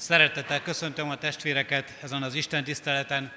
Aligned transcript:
Szeretettel 0.00 0.62
köszöntöm 0.62 1.10
a 1.10 1.16
testvéreket 1.16 1.98
ezen 2.02 2.22
az 2.22 2.34
Isten 2.34 2.64
tiszteleten, 2.64 3.32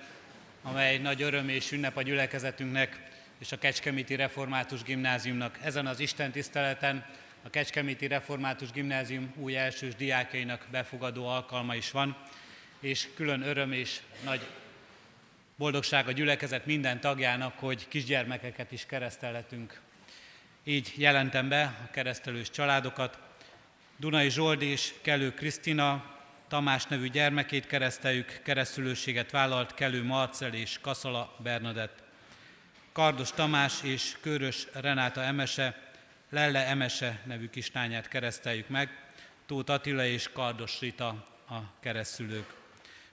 amely 0.61 0.97
nagy 0.97 1.21
öröm 1.21 1.49
és 1.49 1.71
ünnep 1.71 1.97
a 1.97 2.01
gyülekezetünknek 2.01 2.99
és 3.39 3.51
a 3.51 3.57
Kecskeméti 3.57 4.15
Református 4.15 4.83
Gimnáziumnak. 4.83 5.59
Ezen 5.63 5.87
az 5.87 5.99
Isten 5.99 6.31
tiszteleten 6.31 7.05
a 7.43 7.49
Kecskeméti 7.49 8.07
Református 8.07 8.71
Gimnázium 8.71 9.33
új 9.35 9.57
elsős 9.57 9.95
diákjainak 9.95 10.65
befogadó 10.71 11.27
alkalma 11.27 11.75
is 11.75 11.91
van, 11.91 12.17
és 12.79 13.07
külön 13.15 13.41
öröm 13.41 13.71
és 13.71 13.99
nagy 14.23 14.47
boldogság 15.55 16.07
a 16.07 16.11
gyülekezet 16.11 16.65
minden 16.65 16.99
tagjának, 16.99 17.53
hogy 17.59 17.87
kisgyermekeket 17.87 18.71
is 18.71 18.85
keresztelhetünk. 18.85 19.79
Így 20.63 20.93
jelentem 20.95 21.49
be 21.49 21.63
a 21.87 21.91
keresztelős 21.91 22.49
családokat. 22.49 23.17
Dunai 23.97 24.29
Zsoldi 24.29 24.65
és 24.65 24.93
Kelő 25.01 25.33
Krisztina, 25.33 26.12
Tamás 26.53 26.85
nevű 26.85 27.09
gyermekét 27.09 27.67
kereszteljük, 27.67 28.39
keresztülőséget 28.43 29.31
vállalt 29.31 29.73
Kelő 29.73 30.03
Marcel 30.03 30.53
és 30.53 30.77
Kaszala 30.81 31.35
Bernadett. 31.37 32.03
Kardos 32.91 33.31
Tamás 33.31 33.83
és 33.83 34.17
Körös 34.21 34.67
Renáta 34.73 35.23
Emese, 35.23 35.91
Lelle 36.29 36.67
Emese 36.67 37.21
nevű 37.25 37.49
kislányát 37.49 38.07
kereszteljük 38.07 38.67
meg, 38.69 38.89
Tóth 39.45 39.71
Attila 39.71 40.05
és 40.05 40.29
Kardos 40.33 40.79
Rita 40.79 41.07
a 41.49 41.57
keresztülők. 41.79 42.53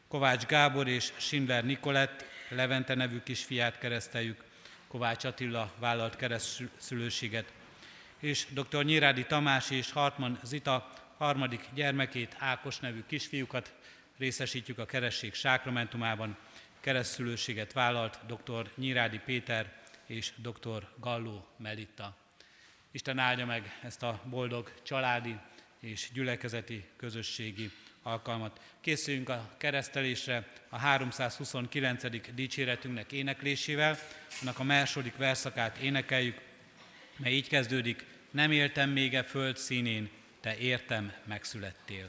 Kovács 0.09 0.47
Gábor 0.47 0.88
és 0.88 1.13
Schindler 1.16 1.65
Nikolett, 1.65 2.25
Levente 2.49 2.95
nevű 2.95 3.21
kisfiát 3.21 3.79
kereszteljük, 3.79 4.45
Kovács 4.88 5.25
Attila 5.25 5.73
vállalt 5.79 6.16
keresztülőséget, 6.16 7.52
és 8.19 8.47
dr. 8.51 8.85
Nyirádi 8.85 9.27
Tamás 9.27 9.71
és 9.71 9.93
Hartman 9.93 10.38
Zita 10.43 11.00
harmadik 11.20 11.69
gyermekét, 11.74 12.37
Ákos 12.38 12.79
nevű 12.79 13.02
kisfiúkat 13.06 13.74
részesítjük 14.19 14.79
a 14.79 14.87
keresség 14.87 15.34
sákramentumában, 15.34 16.37
keresztülőséget 16.80 17.73
vállalt 17.73 18.18
dr. 18.27 18.71
Nyirádi 18.74 19.18
Péter 19.18 19.73
és 20.07 20.32
dr. 20.37 20.88
Galló 21.01 21.46
Melitta. 21.57 22.16
Isten 22.90 23.18
áldja 23.18 23.46
meg 23.46 23.79
ezt 23.82 24.02
a 24.02 24.21
boldog 24.24 24.73
családi 24.82 25.37
és 25.80 26.09
gyülekezeti 26.12 26.85
közösségi 26.96 27.71
alkalmat. 28.02 28.60
Készüljünk 28.80 29.29
a 29.29 29.55
keresztelésre 29.57 30.46
a 30.68 30.79
329. 30.79 32.34
dicséretünknek 32.34 33.12
éneklésével, 33.12 33.99
annak 34.43 34.59
a 34.59 34.65
második 34.65 35.16
verszakát 35.16 35.77
énekeljük, 35.77 36.40
mely 37.16 37.32
így 37.32 37.49
kezdődik, 37.49 38.07
nem 38.30 38.51
éltem 38.51 38.90
még 38.90 39.15
e 39.15 39.23
föld 39.23 39.57
színén, 39.57 40.18
te 40.41 40.57
értem 40.57 41.13
megszülettél. 41.24 42.09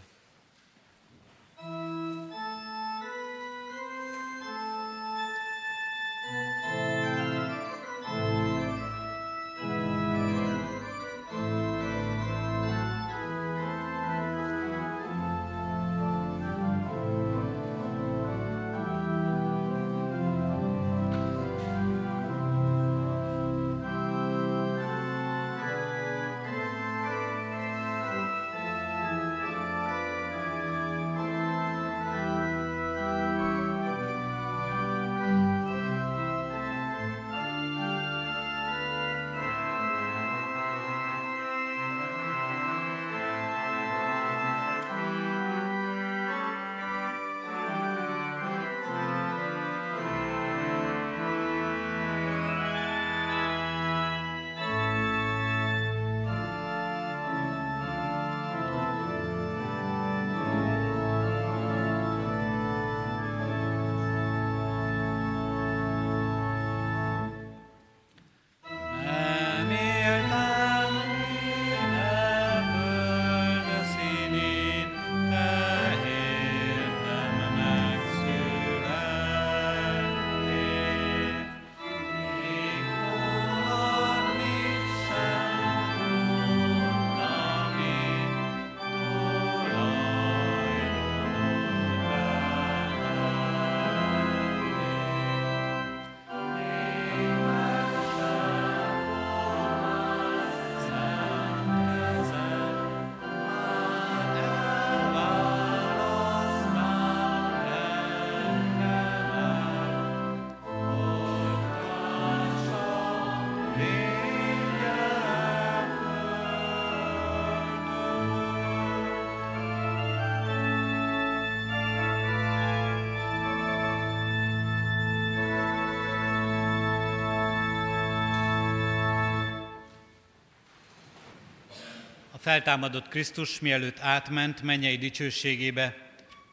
Feltámadott 132.41 133.07
Krisztus, 133.07 133.59
mielőtt 133.59 133.99
átment 133.99 134.61
mennyei 134.61 134.97
dicsőségébe, 134.97 135.97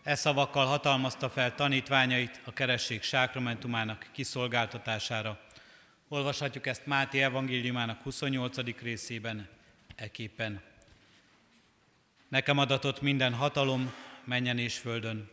e 0.03 0.15
szavakkal 0.15 0.67
hatalmazta 0.67 1.31
fel 1.31 1.55
tanítványait 1.55 2.41
a 2.45 2.53
keresség 2.53 3.03
sákramentumának 3.03 4.07
kiszolgáltatására. 4.13 5.41
Olvashatjuk 6.09 6.67
ezt 6.67 6.87
Máté 6.87 7.23
evangéliumának 7.23 8.03
28. 8.03 8.81
részében, 8.83 9.49
eképpen. 9.97 10.61
Nekem 12.29 12.59
adatott 12.59 13.01
minden 13.01 13.35
hatalom, 13.35 13.93
menjen 14.25 14.59
és 14.59 14.79
földön. 14.79 15.31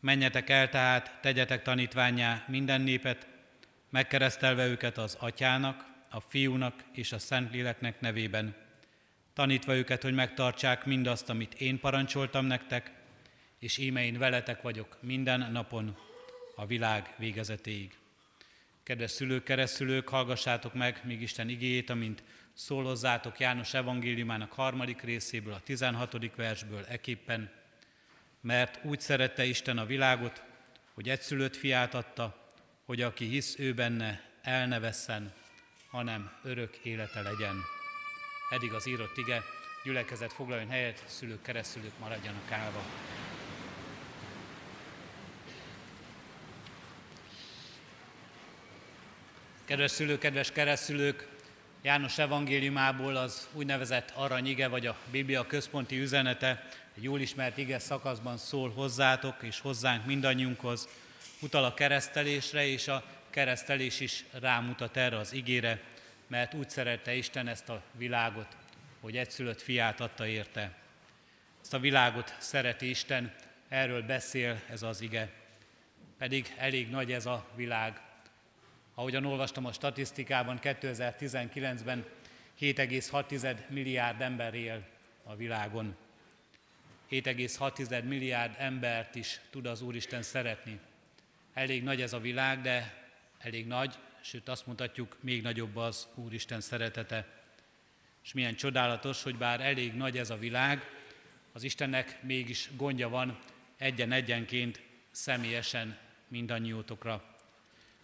Menjetek 0.00 0.50
el 0.50 0.68
tehát, 0.68 1.18
tegyetek 1.20 1.62
tanítványá 1.62 2.44
minden 2.48 2.80
népet, 2.80 3.26
megkeresztelve 3.90 4.66
őket 4.66 4.98
az 4.98 5.16
atyának, 5.20 5.84
a 6.10 6.20
fiúnak 6.20 6.74
és 6.92 7.12
a 7.12 7.18
szentléleknek 7.18 8.00
nevében, 8.00 8.65
tanítva 9.36 9.74
őket, 9.74 10.02
hogy 10.02 10.14
megtartsák 10.14 10.84
mindazt, 10.84 11.28
amit 11.28 11.54
én 11.54 11.80
parancsoltam 11.80 12.46
nektek, 12.46 12.92
és 13.58 13.78
íme 13.78 14.04
én 14.04 14.18
veletek 14.18 14.62
vagyok 14.62 14.98
minden 15.00 15.50
napon 15.52 15.96
a 16.54 16.66
világ 16.66 17.14
végezetéig. 17.18 17.96
Kedves 18.82 19.10
szülők, 19.10 19.44
keresztülők, 19.44 20.08
hallgassátok 20.08 20.74
meg 20.74 21.00
még 21.04 21.22
Isten 21.22 21.48
igéjét, 21.48 21.90
amint 21.90 22.22
szólozzátok 22.54 23.38
János 23.38 23.74
evangéliumának 23.74 24.52
harmadik 24.52 25.02
részéből, 25.02 25.52
a 25.52 25.60
16. 25.60 26.34
versből 26.36 26.84
eképpen, 26.88 27.50
mert 28.40 28.84
úgy 28.84 29.00
szerette 29.00 29.44
Isten 29.44 29.78
a 29.78 29.86
világot, 29.86 30.42
hogy 30.94 31.08
egyszülött 31.08 31.56
fiát 31.56 31.94
adta, 31.94 32.52
hogy 32.84 33.02
aki 33.02 33.24
hisz 33.24 33.58
ő 33.58 33.74
benne, 33.74 34.30
el 34.42 34.66
ne 34.66 34.78
vesszen, 34.78 35.32
hanem 35.90 36.32
örök 36.42 36.76
élete 36.76 37.20
legyen 37.20 37.75
eddig 38.50 38.72
az 38.72 38.86
írott 38.86 39.16
ige, 39.16 39.42
gyülekezet 39.84 40.32
foglaljon 40.32 40.68
helyet, 40.68 41.02
szülők, 41.06 41.42
keresztülők 41.42 41.98
maradjanak 41.98 42.50
állva. 42.50 42.82
Kedves 49.64 49.90
szülők, 49.90 50.18
kedves 50.18 50.52
keresztülők, 50.52 51.36
János 51.86 52.18
evangéliumából 52.18 53.16
az 53.16 53.48
úgynevezett 53.52 54.12
aranyige, 54.14 54.68
vagy 54.68 54.86
a 54.86 54.96
Biblia 55.10 55.46
központi 55.46 56.00
üzenete, 56.00 56.68
egy 56.96 57.02
jól 57.02 57.20
ismert 57.20 57.58
ige 57.58 57.78
szakaszban 57.78 58.36
szól 58.36 58.70
hozzátok 58.70 59.34
és 59.42 59.60
hozzánk 59.60 60.06
mindannyiunkhoz, 60.06 60.88
utal 61.40 61.64
a 61.64 61.74
keresztelésre, 61.74 62.66
és 62.66 62.88
a 62.88 63.04
keresztelés 63.30 64.00
is 64.00 64.24
rámutat 64.40 64.96
erre 64.96 65.18
az 65.18 65.32
igére, 65.32 65.80
mert 66.26 66.54
úgy 66.54 66.70
szerette 66.70 67.14
Isten 67.14 67.48
ezt 67.48 67.68
a 67.68 67.82
világot, 67.92 68.56
hogy 69.00 69.16
egyszülött 69.16 69.60
fiát 69.60 70.00
adta 70.00 70.26
érte. 70.26 70.74
Ezt 71.62 71.74
a 71.74 71.78
világot 71.78 72.34
szereti 72.38 72.88
Isten, 72.88 73.34
erről 73.68 74.02
beszél 74.02 74.60
ez 74.70 74.82
az 74.82 75.00
ige. 75.00 75.30
Pedig 76.18 76.54
elég 76.56 76.90
nagy 76.90 77.12
ez 77.12 77.26
a 77.26 77.46
világ. 77.54 78.00
Ahogyan 78.94 79.24
olvastam 79.24 79.64
a 79.64 79.72
statisztikában, 79.72 80.58
2019-ben 80.62 82.04
7,6 82.60 83.56
milliárd 83.68 84.20
ember 84.20 84.54
él 84.54 84.86
a 85.22 85.36
világon. 85.36 85.96
7,6 87.10 88.04
milliárd 88.04 88.54
embert 88.58 89.14
is 89.14 89.40
tud 89.50 89.66
az 89.66 89.82
Úristen 89.82 90.22
szeretni. 90.22 90.80
Elég 91.54 91.82
nagy 91.82 92.02
ez 92.02 92.12
a 92.12 92.20
világ, 92.20 92.60
de 92.60 92.94
elég 93.38 93.66
nagy, 93.66 93.94
sőt 94.28 94.48
azt 94.48 94.66
mondhatjuk, 94.66 95.16
még 95.20 95.42
nagyobb 95.42 95.76
az 95.76 96.08
Úristen 96.14 96.60
szeretete. 96.60 97.26
És 98.24 98.32
milyen 98.32 98.54
csodálatos, 98.54 99.22
hogy 99.22 99.36
bár 99.36 99.60
elég 99.60 99.94
nagy 99.94 100.18
ez 100.18 100.30
a 100.30 100.38
világ, 100.38 100.90
az 101.52 101.62
Istennek 101.62 102.22
mégis 102.22 102.68
gondja 102.76 103.08
van 103.08 103.38
egyen-egyenként 103.76 104.80
személyesen 105.10 105.98
mindannyiótokra. 106.28 107.36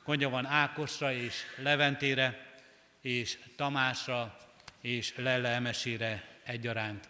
Gondja 0.04 0.28
van 0.28 0.46
Ákosra 0.46 1.12
és 1.12 1.42
Leventére, 1.56 2.56
és 3.00 3.38
Tamásra 3.56 4.36
és 4.80 5.16
Lelle 5.16 5.48
Emesére 5.48 6.38
egyaránt. 6.42 7.08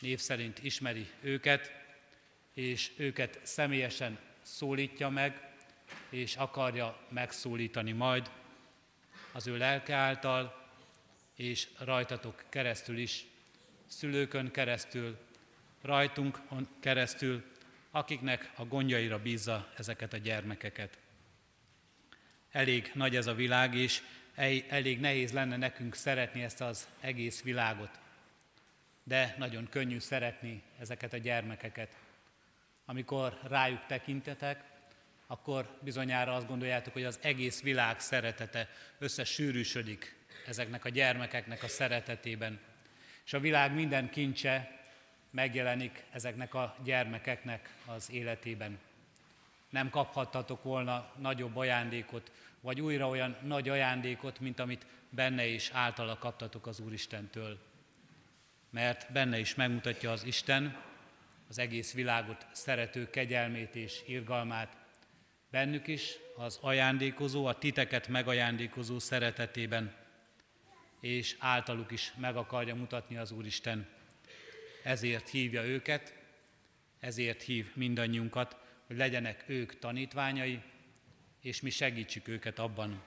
Név 0.00 0.18
szerint 0.18 0.64
ismeri 0.64 1.06
őket, 1.20 1.72
és 2.54 2.90
őket 2.96 3.40
személyesen 3.42 4.18
szólítja 4.42 5.08
meg, 5.08 5.45
és 6.16 6.36
akarja 6.36 6.98
megszólítani 7.08 7.92
majd 7.92 8.30
az 9.32 9.46
ő 9.46 9.56
lelke 9.56 9.94
által, 9.94 10.68
és 11.34 11.68
rajtatok 11.78 12.44
keresztül 12.48 12.98
is, 12.98 13.26
szülőkön 13.86 14.50
keresztül, 14.50 15.18
rajtunk 15.82 16.40
keresztül, 16.80 17.44
akiknek 17.90 18.52
a 18.56 18.64
gondjaira 18.64 19.22
bízza 19.22 19.72
ezeket 19.76 20.12
a 20.12 20.16
gyermekeket. 20.16 20.98
Elég 22.50 22.90
nagy 22.94 23.16
ez 23.16 23.26
a 23.26 23.34
világ, 23.34 23.74
és 23.74 24.02
elég 24.68 25.00
nehéz 25.00 25.32
lenne 25.32 25.56
nekünk 25.56 25.94
szeretni 25.94 26.42
ezt 26.42 26.60
az 26.60 26.88
egész 27.00 27.42
világot. 27.42 27.90
De 29.02 29.34
nagyon 29.38 29.68
könnyű 29.68 29.98
szeretni 29.98 30.62
ezeket 30.78 31.12
a 31.12 31.16
gyermekeket. 31.16 31.96
Amikor 32.84 33.38
rájuk 33.42 33.86
tekintetek, 33.86 34.75
akkor 35.26 35.78
bizonyára 35.80 36.34
azt 36.34 36.46
gondoljátok, 36.46 36.92
hogy 36.92 37.04
az 37.04 37.18
egész 37.22 37.62
világ 37.62 38.00
szeretete 38.00 38.68
összesűrűsödik 38.98 40.16
ezeknek 40.46 40.84
a 40.84 40.88
gyermekeknek 40.88 41.62
a 41.62 41.68
szeretetében. 41.68 42.60
És 43.24 43.32
a 43.32 43.40
világ 43.40 43.74
minden 43.74 44.10
kincse 44.10 44.80
megjelenik 45.30 46.04
ezeknek 46.12 46.54
a 46.54 46.76
gyermekeknek 46.84 47.74
az 47.86 48.10
életében. 48.10 48.78
Nem 49.70 49.90
kaphattatok 49.90 50.62
volna 50.62 51.12
nagyobb 51.18 51.56
ajándékot, 51.56 52.32
vagy 52.60 52.80
újra 52.80 53.08
olyan 53.08 53.36
nagy 53.42 53.68
ajándékot, 53.68 54.40
mint 54.40 54.58
amit 54.58 54.86
benne 55.10 55.46
is 55.46 55.70
általa 55.72 56.18
kaptatok 56.18 56.66
az 56.66 56.80
Úristentől. 56.80 57.58
Mert 58.70 59.12
benne 59.12 59.38
is 59.38 59.54
megmutatja 59.54 60.10
az 60.10 60.24
Isten 60.24 60.76
az 61.48 61.58
egész 61.58 61.92
világot 61.92 62.46
szerető 62.52 63.10
kegyelmét 63.10 63.74
és 63.74 64.02
irgalmát, 64.06 64.76
bennük 65.56 65.86
is 65.86 66.18
az 66.34 66.58
ajándékozó, 66.60 67.46
a 67.46 67.58
titeket 67.58 68.08
megajándékozó 68.08 68.98
szeretetében, 68.98 69.94
és 71.00 71.36
általuk 71.38 71.90
is 71.90 72.12
meg 72.16 72.36
akarja 72.36 72.74
mutatni 72.74 73.16
az 73.16 73.30
Úristen. 73.30 73.86
Ezért 74.82 75.28
hívja 75.28 75.64
őket, 75.64 76.14
ezért 77.00 77.42
hív 77.42 77.70
mindannyiunkat, 77.74 78.56
hogy 78.86 78.96
legyenek 78.96 79.44
ők 79.46 79.78
tanítványai, 79.78 80.62
és 81.40 81.60
mi 81.60 81.70
segítsük 81.70 82.28
őket 82.28 82.58
abban, 82.58 83.02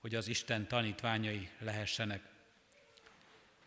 hogy 0.00 0.14
az 0.14 0.28
Isten 0.28 0.68
tanítványai 0.68 1.48
lehessenek. 1.58 2.22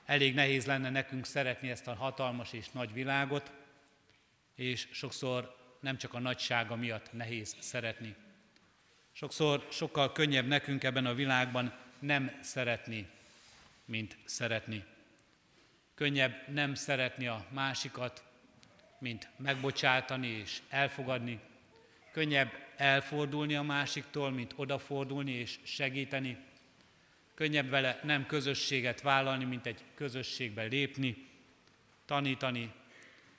Elég 0.05 0.33
nehéz 0.33 0.65
lenne 0.65 0.89
nekünk 0.89 1.25
szeretni 1.25 1.69
ezt 1.69 1.87
a 1.87 1.95
hatalmas 1.95 2.53
és 2.53 2.69
nagy 2.69 2.93
világot, 2.93 3.51
és 4.55 4.87
sokszor 4.91 5.62
nem 5.83 5.97
csak 5.97 6.13
a 6.13 6.19
nagysága 6.19 6.75
miatt 6.75 7.13
nehéz 7.13 7.55
szeretni. 7.59 8.15
Sokszor 9.11 9.67
sokkal 9.71 10.11
könnyebb 10.11 10.47
nekünk 10.47 10.83
ebben 10.83 11.05
a 11.05 11.13
világban 11.13 11.73
nem 11.99 12.39
szeretni, 12.41 13.09
mint 13.85 14.17
szeretni. 14.25 14.83
Könnyebb 15.95 16.47
nem 16.47 16.73
szeretni 16.73 17.27
a 17.27 17.45
másikat, 17.49 18.23
mint 18.97 19.29
megbocsátani 19.37 20.27
és 20.27 20.61
elfogadni. 20.69 21.39
Könnyebb 22.11 22.51
elfordulni 22.75 23.55
a 23.55 23.61
másiktól, 23.61 24.31
mint 24.31 24.53
odafordulni 24.55 25.31
és 25.31 25.59
segíteni. 25.63 26.37
Könnyebb 27.33 27.69
vele 27.69 27.99
nem 28.03 28.25
közösséget 28.25 29.01
vállalni, 29.01 29.43
mint 29.43 29.65
egy 29.65 29.83
közösségbe 29.95 30.63
lépni, 30.63 31.27
tanítani, 32.05 32.71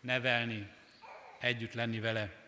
nevelni, 0.01 0.69
együtt 1.45 1.73
lenni 1.73 2.01
vele. 2.01 2.43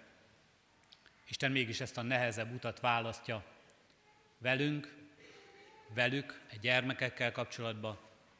Isten 1.28 1.52
mégis 1.52 1.80
ezt 1.80 1.98
a 1.98 2.02
nehezebb 2.02 2.54
utat 2.54 2.80
választja 2.80 3.44
velünk, 4.38 4.94
velük, 5.94 6.40
egy 6.50 6.60
gyermekekkel 6.60 7.32
kapcsolatban, 7.32 7.98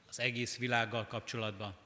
az 0.08 0.20
egész 0.20 0.58
világgal 0.58 1.06
kapcsolatban. 1.06 1.76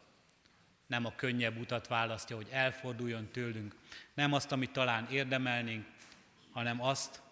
Nem 0.87 1.05
a 1.05 1.15
könnyebb 1.15 1.59
utat 1.59 1.87
választja, 1.87 2.37
hogy 2.37 2.49
elforduljon 2.51 3.31
tőlünk, 3.31 3.75
nem 4.15 4.33
azt, 4.33 4.53
amit 4.53 4.73
talán 4.73 5.09
érdemelnénk, 5.11 5.87
hanem 6.51 6.83
azt, 6.83 7.23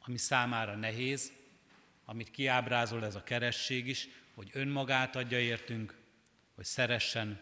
ami 0.00 0.18
számára 0.18 0.74
nehéz, 0.74 1.32
amit 2.04 2.30
kiábrázol 2.30 3.04
ez 3.04 3.14
a 3.14 3.22
keresség 3.22 3.86
is, 3.88 4.08
hogy 4.34 4.50
önmagát 4.52 5.16
adja 5.16 5.40
értünk, 5.40 5.96
hogy 6.54 6.64
szeressen, 6.64 7.40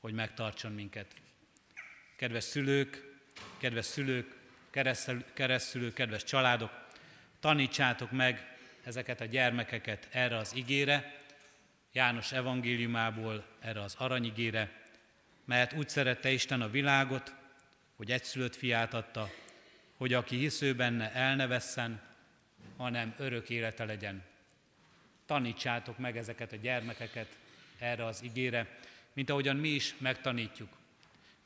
hogy 0.00 0.12
megtartson 0.12 0.72
minket. 0.72 1.14
Kedves 2.18 2.44
szülők, 2.44 3.04
kedves 3.58 3.84
szülők, 3.84 4.36
keresztülő, 5.34 5.92
kedves 5.92 6.24
családok, 6.24 6.70
tanítsátok 7.40 8.10
meg 8.10 8.56
ezeket 8.84 9.20
a 9.20 9.24
gyermekeket 9.24 10.08
erre 10.10 10.36
az 10.36 10.54
igére, 10.54 11.16
János 11.92 12.32
evangéliumából 12.32 13.44
erre 13.60 13.82
az 13.82 13.94
aranyigére, 13.98 14.70
mert 15.44 15.72
úgy 15.72 15.88
szerette 15.88 16.30
Isten 16.30 16.60
a 16.60 16.70
világot, 16.70 17.34
hogy 17.96 18.10
egyszülött 18.10 18.56
fiát 18.56 18.94
adta, 18.94 19.30
hogy 19.96 20.12
aki 20.12 20.36
hisző 20.36 20.74
benne 20.74 21.12
el 21.12 21.36
ne 21.36 21.46
vesszen, 21.46 22.00
hanem 22.76 23.14
örök 23.18 23.50
élete 23.50 23.84
legyen. 23.84 24.22
Tanítsátok 25.26 25.98
meg 25.98 26.16
ezeket 26.16 26.52
a 26.52 26.56
gyermekeket 26.56 27.36
erre 27.78 28.04
az 28.04 28.22
igére, 28.22 28.78
mint 29.12 29.30
ahogyan 29.30 29.56
mi 29.56 29.68
is 29.68 29.94
megtanítjuk 29.98 30.77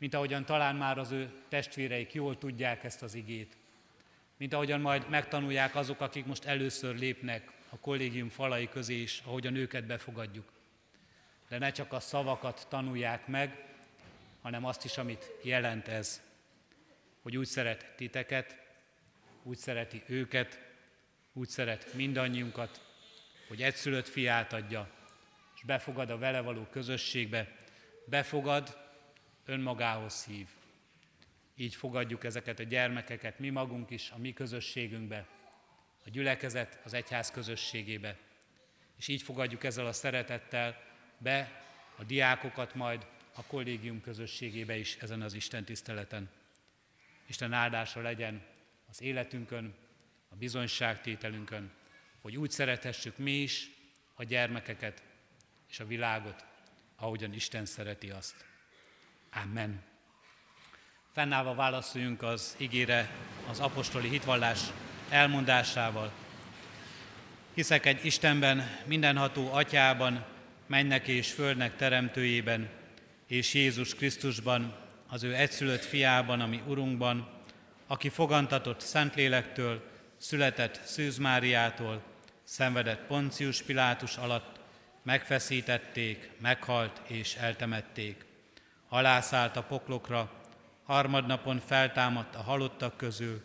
mint 0.02 0.14
ahogyan 0.14 0.44
talán 0.44 0.76
már 0.76 0.99
az 0.99 1.11
ő 1.11 1.30
testvéreik 1.49 2.12
jól 2.12 2.38
tudják 2.38 2.85
ezt 2.85 3.02
az 3.02 3.14
igét, 3.14 3.56
mint 4.37 4.52
ahogyan 4.52 4.80
majd 4.80 5.09
megtanulják 5.09 5.75
azok, 5.75 6.00
akik 6.00 6.26
most 6.26 6.44
először 6.44 6.97
lépnek 6.97 7.50
a 7.68 7.78
kollégium 7.78 8.28
falai 8.28 8.68
közé 8.68 8.94
is, 8.94 9.23
ahogyan 9.25 9.54
őket 9.54 9.87
befogadjuk. 9.87 10.52
De 11.49 11.59
ne 11.59 11.71
csak 11.71 11.92
a 11.92 12.00
szavakat 12.00 12.66
tanulják 12.68 13.26
meg, 13.26 13.64
hanem 14.40 14.64
azt 14.64 14.85
is, 14.85 14.99
amit 14.99 15.30
jelent 15.42 15.88
ez, 15.88 16.23
hogy 17.21 17.37
úgy 17.37 17.47
szeret 17.47 17.92
titeket, 17.97 18.56
úgy 19.42 19.56
szereti 19.56 20.02
őket, 20.06 20.61
úgy 21.32 21.49
szeret 21.49 21.94
mindannyiunkat, 21.94 22.80
hogy 23.49 23.62
egyszülött 23.62 24.09
fiát 24.09 24.52
adja, 24.52 24.88
és 25.54 25.62
befogad 25.62 26.11
a 26.11 26.18
vele 26.18 26.40
való 26.40 26.66
közösségbe, 26.71 27.56
befogad, 28.04 28.81
önmagához 29.44 30.25
hív. 30.25 30.49
Így 31.54 31.75
fogadjuk 31.75 32.25
ezeket 32.25 32.58
a 32.58 32.62
gyermekeket 32.62 33.38
mi 33.38 33.50
magunk 33.50 33.90
is 33.90 34.11
a 34.11 34.18
mi 34.18 34.32
közösségünkbe, 34.32 35.26
a 36.04 36.11
gyülekezet 36.11 36.80
az 36.84 36.94
egyház 36.94 37.30
közösségébe. 37.30 38.18
És 38.96 39.08
így 39.08 39.22
fogadjuk 39.22 39.64
ezzel 39.64 39.87
a 39.87 39.92
szeretettel 39.92 40.82
be 41.18 41.62
a 41.96 42.04
diákokat 42.04 42.75
majd 42.75 43.06
a 43.34 43.42
kollégium 43.42 44.00
közösségébe 44.00 44.76
is 44.76 44.96
ezen 44.96 45.22
az 45.22 45.34
Isten 45.34 45.64
tiszteleten. 45.64 46.30
Isten 47.26 47.52
áldása 47.52 48.00
legyen 48.00 48.42
az 48.88 49.02
életünkön, 49.02 49.75
a 50.28 50.34
bizonyságtételünkön, 50.34 51.72
hogy 52.20 52.37
úgy 52.37 52.50
szerethessük 52.50 53.18
mi 53.18 53.32
is 53.32 53.70
a 54.14 54.25
gyermekeket 54.25 55.02
és 55.68 55.80
a 55.80 55.87
világot, 55.87 56.44
ahogyan 56.96 57.32
Isten 57.32 57.64
szereti 57.64 58.11
azt. 58.11 58.51
Amen. 59.34 59.82
Fennállva 61.12 61.54
válaszoljunk 61.54 62.22
az 62.22 62.54
igére 62.58 63.10
az 63.50 63.60
apostoli 63.60 64.08
hitvallás 64.08 64.60
elmondásával. 65.08 66.12
Hiszek 67.54 67.86
egy 67.86 68.04
Istenben, 68.04 68.78
mindenható 68.84 69.52
atyában, 69.52 70.24
mennek 70.66 71.08
és 71.08 71.32
földnek 71.32 71.76
teremtőjében, 71.76 72.68
és 73.26 73.54
Jézus 73.54 73.94
Krisztusban, 73.94 74.74
az 75.08 75.22
ő 75.22 75.34
egyszülött 75.34 75.84
fiában, 75.84 76.40
ami 76.40 76.62
Urunkban, 76.66 77.28
aki 77.86 78.08
fogantatott 78.08 78.80
Szentlélektől, 78.80 79.90
született 80.18 80.80
Szűz 80.84 81.18
Máriától, 81.18 82.02
szenvedett 82.44 83.06
Poncius 83.06 83.62
Pilátus 83.62 84.16
alatt, 84.16 84.60
megfeszítették, 85.02 86.30
meghalt 86.40 87.00
és 87.06 87.34
eltemették. 87.34 88.30
Halászállt 88.92 89.56
a 89.56 89.62
poklokra, 89.62 90.30
harmadnapon 90.84 91.61
feltámadt 91.66 92.34
a 92.34 92.42
halottak 92.42 92.96
közül, 92.96 93.42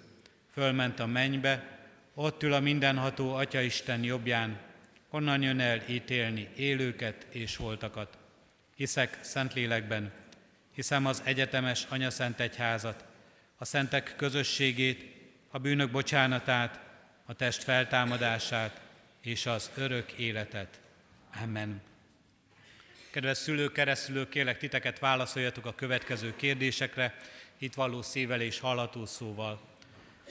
fölment 0.52 1.00
a 1.00 1.06
mennybe, 1.06 1.80
ott 2.14 2.44
ül 2.44 2.54
a 2.54 2.60
mindenható 2.60 3.34
Atya 3.34 3.60
jobbján, 4.02 4.60
onnan 5.10 5.42
jön 5.42 5.60
el 5.60 5.82
ítélni 5.88 6.50
élőket 6.56 7.28
és 7.30 7.56
holtakat. 7.56 8.18
Hiszek 8.76 9.20
Szentlélekben, 9.22 10.12
hiszem 10.74 11.06
az 11.06 11.22
egyetemes 11.26 11.86
Anya 11.90 12.10
Szent 12.10 12.40
Egyházat, 12.40 13.04
a 13.58 13.66
szentek 13.66 14.14
közösségét, 14.18 15.16
a 15.52 15.58
bűnök 15.58 15.92
bocsánatát, 15.92 16.80
a 17.26 17.34
test 17.34 17.64
feltámadását 17.64 18.82
és 19.22 19.46
az 19.46 19.72
örök 19.76 20.12
életet. 20.12 20.80
Amen. 21.44 21.82
Kedves 23.18 23.38
szülők, 23.38 23.72
keresztülők, 23.72 24.30
kérlek 24.30 24.58
titeket 24.58 25.00
válaszoljatok 25.00 25.66
a 25.66 25.76
következő 25.76 26.36
kérdésekre, 26.36 27.16
itt 27.58 27.74
való 27.74 28.02
szívvel 28.02 28.42
és 28.42 28.60
hallató 28.60 29.06
szóval. 29.06 29.62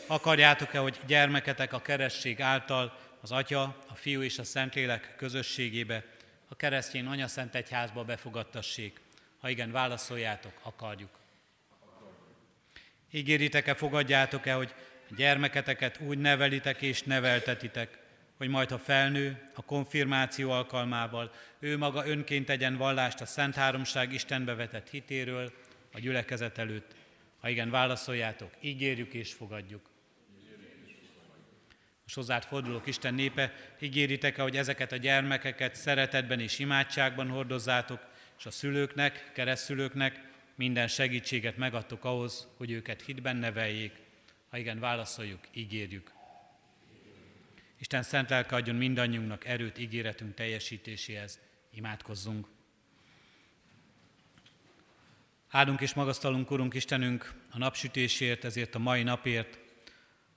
Akarjátok-e, 0.06 0.78
hogy 0.78 1.00
gyermeketek 1.06 1.72
a 1.72 1.82
keresztség 1.82 2.40
által 2.40 2.98
az 3.20 3.32
Atya, 3.32 3.62
a 3.86 3.94
Fiú 3.94 4.22
és 4.22 4.38
a 4.38 4.44
Szentlélek 4.44 5.14
közösségébe, 5.16 6.04
a 6.48 6.56
keresztény 6.56 7.06
Anya 7.06 7.26
Szent 7.26 7.54
Egyházba 7.54 8.04
befogadtassék? 8.04 9.00
Ha 9.40 9.48
igen, 9.48 9.70
válaszoljátok, 9.70 10.52
akarjuk. 10.62 11.10
Ígéritek-e, 13.10 13.74
fogadjátok-e, 13.74 14.52
hogy 14.52 14.74
gyermeketeket 15.16 16.00
úgy 16.00 16.18
nevelitek 16.18 16.82
és 16.82 17.02
neveltetitek, 17.02 17.98
hogy 18.36 18.48
majd 18.48 18.70
ha 18.70 18.78
felnő, 18.78 19.50
a 19.54 19.62
konfirmáció 19.62 20.50
alkalmával 20.50 21.32
ő 21.58 21.78
maga 21.78 22.06
önként 22.06 22.46
tegyen 22.46 22.76
vallást 22.76 23.20
a 23.20 23.26
Szent 23.26 23.54
Háromság 23.54 24.12
Istenbe 24.12 24.54
vetett 24.54 24.90
hitéről 24.90 25.52
a 25.92 26.00
gyülekezet 26.00 26.58
előtt. 26.58 26.94
Ha 27.40 27.48
igen, 27.48 27.70
válaszoljátok, 27.70 28.50
ígérjük 28.60 29.14
és 29.14 29.32
fogadjuk. 29.32 29.90
Most 32.02 32.14
hozzád 32.14 32.44
fordulok, 32.44 32.86
Isten 32.86 33.14
népe, 33.14 33.52
ígéritek-e, 33.80 34.42
hogy 34.42 34.56
ezeket 34.56 34.92
a 34.92 34.96
gyermekeket 34.96 35.74
szeretetben 35.74 36.40
és 36.40 36.58
imádságban 36.58 37.28
hordozzátok, 37.28 38.00
és 38.38 38.46
a 38.46 38.50
szülőknek, 38.50 39.30
keresztülőknek 39.32 40.20
minden 40.54 40.88
segítséget 40.88 41.56
megadtok 41.56 42.04
ahhoz, 42.04 42.48
hogy 42.56 42.70
őket 42.70 43.02
hitben 43.02 43.36
neveljék. 43.36 43.92
Ha 44.50 44.56
igen, 44.56 44.78
válaszoljuk, 44.78 45.40
ígérjük. 45.52 46.15
Isten 47.78 48.02
szent 48.02 48.30
lelke 48.30 48.56
adjon 48.56 48.76
mindannyiunknak 48.76 49.44
erőt 49.44 49.78
ígéretünk 49.78 50.34
teljesítéséhez. 50.34 51.38
Imádkozzunk. 51.70 52.46
Áldunk 55.48 55.80
és 55.80 55.94
magasztalunk, 55.94 56.50
Urunk 56.50 56.74
Istenünk, 56.74 57.32
a 57.50 57.58
napsütésért, 57.58 58.44
ezért 58.44 58.74
a 58.74 58.78
mai 58.78 59.02
napért, 59.02 59.58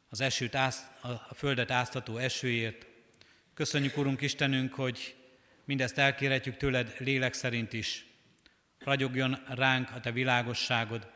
az 0.09 0.21
esőt, 0.21 0.55
ász, 0.55 0.87
a 1.01 1.33
földet 1.35 1.71
áztató 1.71 2.17
esőért. 2.17 2.85
Köszönjük, 3.53 3.97
Urunk 3.97 4.21
Istenünk, 4.21 4.73
hogy 4.73 5.15
mindezt 5.65 5.97
elkérhetjük 5.97 6.57
tőled 6.57 6.95
lélek 6.97 7.33
szerint 7.33 7.73
is. 7.73 8.05
Ragyogjon 8.79 9.43
ránk 9.47 9.91
a 9.91 9.99
Te 9.99 10.11
világosságod, 10.11 11.11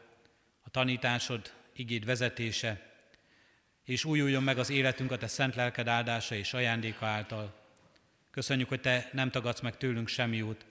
a 0.64 0.70
tanításod, 0.70 1.54
igéd 1.74 2.06
vezetése, 2.06 2.93
és 3.86 4.06
újuljon 4.06 4.44
meg 4.44 4.58
az 4.58 4.70
életünk 4.70 5.12
a 5.12 5.18
Te 5.18 5.28
szent 5.28 5.56
lelked 5.56 5.88
áldása 5.88 6.36
és 6.36 6.54
ajándéka 6.54 7.06
által. 7.06 7.54
Köszönjük, 8.32 8.70
hogy 8.70 8.82
Te 8.82 9.10
nem 9.12 9.32
tagadsz 9.32 9.60
meg 9.60 9.78
tőlünk 9.78 10.08
semmi 10.08 10.42
út, 10.42 10.66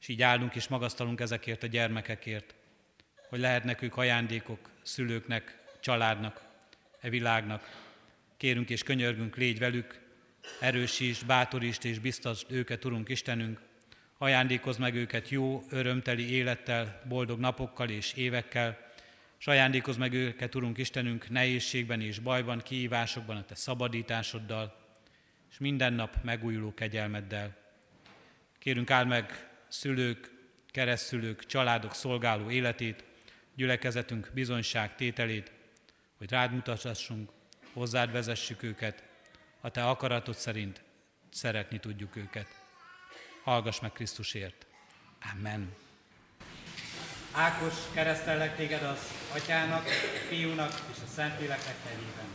és 0.00 0.08
így 0.08 0.22
áldunk 0.22 0.54
és 0.54 0.68
magasztalunk 0.68 1.20
ezekért 1.20 1.62
a 1.62 1.66
gyermekekért, 1.66 2.54
hogy 3.28 3.38
lehetnek 3.38 3.82
ők 3.82 3.96
ajándékok 3.96 4.70
szülőknek, 4.82 5.62
családnak, 5.80 6.42
e 7.00 7.08
világnak. 7.08 7.82
Kérünk 8.36 8.70
és 8.70 8.82
könyörgünk, 8.82 9.36
légy 9.36 9.58
velük, 9.58 10.00
erősítsd, 10.60 11.26
bátorítsd 11.26 11.84
és 11.84 11.98
biztasd 11.98 12.46
őket, 12.50 12.84
Urunk 12.84 13.08
Istenünk, 13.08 13.60
ajándékozz 14.18 14.78
meg 14.78 14.94
őket 14.94 15.28
jó, 15.28 15.64
örömteli 15.70 16.30
élettel, 16.30 17.02
boldog 17.08 17.38
napokkal 17.38 17.88
és 17.88 18.12
évekkel, 18.12 18.83
és 19.44 19.50
ajándékozz 19.50 19.96
meg 19.96 20.12
őket, 20.12 20.54
Urunk 20.54 20.78
Istenünk, 20.78 21.30
nehézségben 21.30 22.00
és 22.00 22.18
bajban, 22.18 22.58
kihívásokban 22.58 23.36
a 23.36 23.44
Te 23.44 23.54
szabadításoddal, 23.54 24.76
és 25.50 25.58
minden 25.58 25.92
nap 25.92 26.16
megújuló 26.22 26.74
kegyelmeddel. 26.74 27.56
Kérünk 28.58 28.90
áld 28.90 29.08
meg 29.08 29.48
szülők, 29.68 30.30
keresztülők, 30.70 31.46
családok 31.46 31.94
szolgáló 31.94 32.50
életét, 32.50 33.04
gyülekezetünk 33.54 34.30
bizonyság 34.34 34.94
tételét, 34.94 35.52
hogy 36.18 36.30
rád 36.30 36.52
mutathassunk, 36.52 37.30
hozzád 37.72 38.12
vezessük 38.12 38.62
őket, 38.62 39.04
a 39.60 39.70
Te 39.70 39.84
akaratod 39.84 40.36
szerint 40.36 40.82
szeretni 41.30 41.80
tudjuk 41.80 42.16
őket. 42.16 42.46
Hallgass 43.42 43.80
meg 43.80 43.92
Krisztusért. 43.92 44.66
Amen. 45.32 45.83
Ákos, 47.36 47.74
keresztellek 47.94 48.56
téged 48.56 48.82
az 48.82 48.98
Atyának, 49.34 49.88
Fiúnak 50.28 50.72
és 50.92 50.96
a 51.06 51.10
Szentléleknek 51.14 51.74
nevében. 51.84 52.26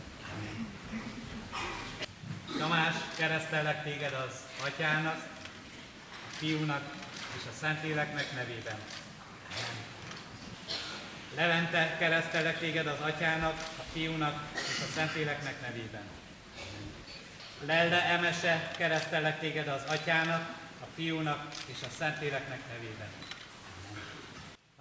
Tamás, 2.58 2.94
keresztellek 3.16 3.82
téged 3.82 4.12
az 4.12 4.34
Atyának, 4.66 5.16
a 6.30 6.34
Fiúnak 6.36 6.82
és 7.36 7.42
a 7.50 7.54
Szentléleknek 7.60 8.34
nevében. 8.34 8.78
Levente, 11.36 11.96
keresztellek 11.98 12.58
téged 12.58 12.86
az 12.86 13.00
Atyának, 13.00 13.58
a 13.78 13.82
Fiúnak 13.92 14.42
és 14.54 14.82
a 14.88 14.92
Szentléleknek 14.94 15.60
nevében. 15.60 16.04
Lelde 17.66 18.04
Emese, 18.04 18.70
keresztellek 18.76 19.38
téged 19.38 19.68
az 19.68 19.82
Atyának, 19.88 20.56
a 20.80 20.86
Fiúnak 20.94 21.46
és 21.66 21.78
a 21.82 21.90
Szentléleknek 21.98 22.60
nevében. 22.72 23.08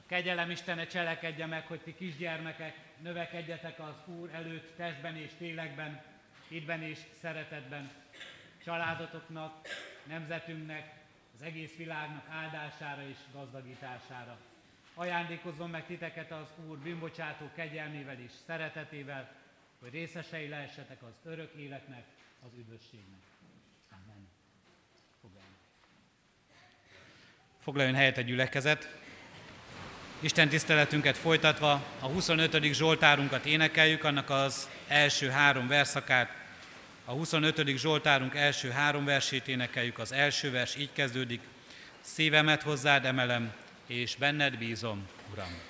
Kegyelem 0.10 0.50
Istene 0.50 0.88
cselekedje 0.88 1.46
meg, 1.46 1.68
hogy 1.68 1.80
ti 1.80 1.96
kisgyermekek 1.96 2.76
növekedjetek 3.02 3.80
az 3.80 3.96
Úr 4.06 4.30
előtt 4.34 4.76
testben 4.76 5.16
és 5.16 5.32
lélekben, 5.38 6.02
hitben 6.48 6.82
és 6.82 7.00
szeretetben, 7.22 7.92
családotoknak, 8.64 9.68
nemzetünknek, 10.04 10.94
az 11.36 11.42
egész 11.42 11.76
világnak 11.76 12.26
áldására 12.30 13.02
és 13.10 13.18
gazdagítására. 13.34 14.38
Ajándékozzon 14.94 15.70
meg 15.70 15.86
titeket 15.86 16.32
az 16.32 16.48
Úr 16.68 16.78
bűnbocsátó 16.78 17.50
kegyelmével 17.56 18.20
és 18.20 18.32
szeretetével, 18.46 19.36
hogy 19.80 19.92
részesei 19.92 20.48
lehessetek 20.48 21.04
az 21.04 21.14
örök 21.24 21.54
életnek, 21.54 22.04
az 22.46 22.50
üdvösségnek. 22.58 23.22
Amen. 23.92 24.28
Foglaljon. 25.22 25.56
Foglaljon 27.60 27.96
helyet 27.96 28.18
a 28.18 28.22
gyülekezet. 28.22 28.99
Isten 30.22 30.50
tiszteletünket 30.50 31.18
folytatva 31.18 31.84
a 32.00 32.06
25. 32.08 32.74
Zsoltárunkat 32.74 33.46
énekeljük, 33.46 34.04
annak 34.04 34.30
az 34.30 34.70
első 34.88 35.30
három 35.30 35.68
verszakát. 35.68 36.30
A 37.06 37.12
25. 37.12 37.78
Zsoltárunk 37.78 38.36
első 38.36 38.70
három 38.70 39.06
versét 39.06 39.48
énekeljük, 39.48 40.00
az 40.00 40.12
első 40.12 40.52
vers 40.52 40.76
így 40.76 40.90
kezdődik. 40.94 41.42
Szívemet 42.02 42.62
hozzád 42.62 43.06
emelem, 43.06 43.54
és 43.88 44.16
benned 44.16 44.58
bízom, 44.58 45.08
Uram. 45.32 45.69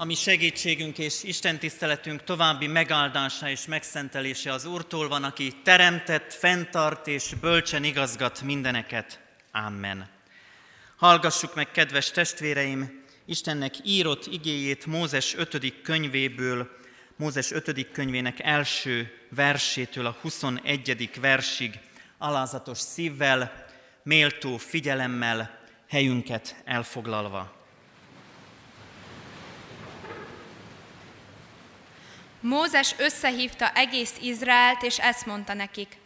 Ami 0.00 0.14
segítségünk 0.14 0.98
és 0.98 1.22
Isten 1.22 1.58
tiszteletünk 1.58 2.24
további 2.24 2.66
megáldása 2.66 3.48
és 3.48 3.66
megszentelése 3.66 4.52
az 4.52 4.64
Úrtól 4.64 5.08
van, 5.08 5.24
aki 5.24 5.52
teremtett, 5.64 6.32
fenntart 6.32 7.06
és 7.06 7.34
bölcsen 7.40 7.84
igazgat 7.84 8.42
mindeneket. 8.42 9.20
Amen. 9.52 10.08
Hallgassuk 10.96 11.54
meg, 11.54 11.70
kedves 11.70 12.10
testvéreim, 12.10 13.02
Istennek 13.26 13.74
írott 13.84 14.26
igéjét 14.26 14.86
Mózes 14.86 15.34
5. 15.34 15.82
könyvéből, 15.82 16.70
Mózes 17.16 17.50
5. 17.50 17.90
könyvének 17.92 18.40
első 18.40 19.12
versétől 19.28 20.06
a 20.06 20.16
21. 20.20 21.10
versig, 21.20 21.78
alázatos 22.18 22.78
szívvel, 22.78 23.66
méltó 24.02 24.56
figyelemmel, 24.56 25.58
helyünket 25.88 26.62
elfoglalva. 26.64 27.59
Mózes 32.40 32.94
összehívta 32.98 33.72
egész 33.74 34.12
Izraelt, 34.20 34.82
és 34.82 34.98
ezt 34.98 35.26
mondta 35.26 35.54
nekik. 35.54 35.96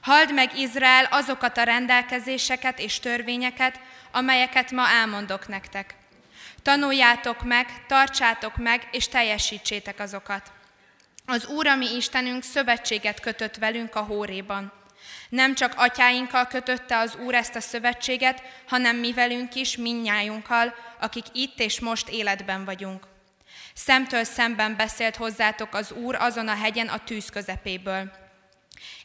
Halld 0.00 0.34
meg 0.34 0.58
Izrael 0.58 1.04
azokat 1.04 1.58
a 1.58 1.62
rendelkezéseket 1.62 2.78
és 2.78 2.98
törvényeket, 2.98 3.80
amelyeket 4.12 4.70
ma 4.70 4.88
elmondok 4.88 5.48
nektek. 5.48 5.94
Tanuljátok 6.62 7.44
meg, 7.44 7.86
tartsátok 7.86 8.56
meg, 8.56 8.88
és 8.90 9.08
teljesítsétek 9.08 10.00
azokat. 10.00 10.52
Az 11.26 11.46
Úr, 11.46 11.66
ami 11.66 11.96
Istenünk 11.96 12.42
szövetséget 12.42 13.20
kötött 13.20 13.56
velünk 13.56 13.94
a 13.94 14.00
Hóréban. 14.00 14.72
Nem 15.28 15.54
csak 15.54 15.72
atyáinkkal 15.76 16.46
kötötte 16.46 16.98
az 16.98 17.16
Úr 17.16 17.34
ezt 17.34 17.54
a 17.54 17.60
szövetséget, 17.60 18.42
hanem 18.66 18.96
mi 18.96 19.12
velünk 19.12 19.54
is, 19.54 19.76
minnyájunkkal, 19.76 20.74
akik 21.00 21.24
itt 21.32 21.60
és 21.60 21.80
most 21.80 22.08
életben 22.08 22.64
vagyunk. 22.64 23.13
Szemtől 23.74 24.24
szemben 24.24 24.76
beszélt 24.76 25.16
hozzátok 25.16 25.74
az 25.74 25.92
Úr 25.92 26.14
azon 26.14 26.48
a 26.48 26.54
hegyen 26.54 26.88
a 26.88 27.04
tűz 27.04 27.30
közepéből. 27.30 28.12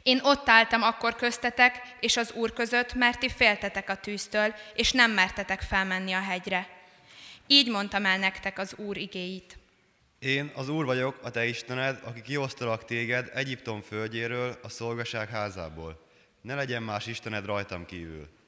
Én 0.03 0.19
ott 0.23 0.49
álltam 0.49 0.81
akkor 0.81 1.15
köztetek 1.15 1.81
és 1.99 2.17
az 2.17 2.31
Úr 2.31 2.53
között, 2.53 2.93
mert 2.93 3.19
ti 3.19 3.29
féltetek 3.29 3.89
a 3.89 3.95
tűztől, 3.95 4.53
és 4.73 4.91
nem 4.91 5.11
mertetek 5.11 5.61
felmenni 5.61 6.13
a 6.13 6.21
hegyre. 6.21 6.67
Így 7.47 7.69
mondtam 7.69 8.05
el 8.05 8.17
nektek 8.17 8.59
az 8.59 8.73
Úr 8.77 8.97
igéit. 8.97 9.57
Én 10.19 10.51
az 10.55 10.69
Úr 10.69 10.85
vagyok, 10.85 11.19
a 11.23 11.29
te 11.29 11.45
Istened, 11.45 11.99
aki 12.03 12.21
kiosztalak 12.21 12.85
téged 12.85 13.31
Egyiptom 13.33 13.81
földjéről, 13.81 14.59
a 14.63 14.69
szolgaság 14.69 15.29
házából. 15.29 16.07
Ne 16.41 16.55
legyen 16.55 16.83
más 16.83 17.07
Istened 17.07 17.45
rajtam 17.45 17.85
kívül. 17.85 18.38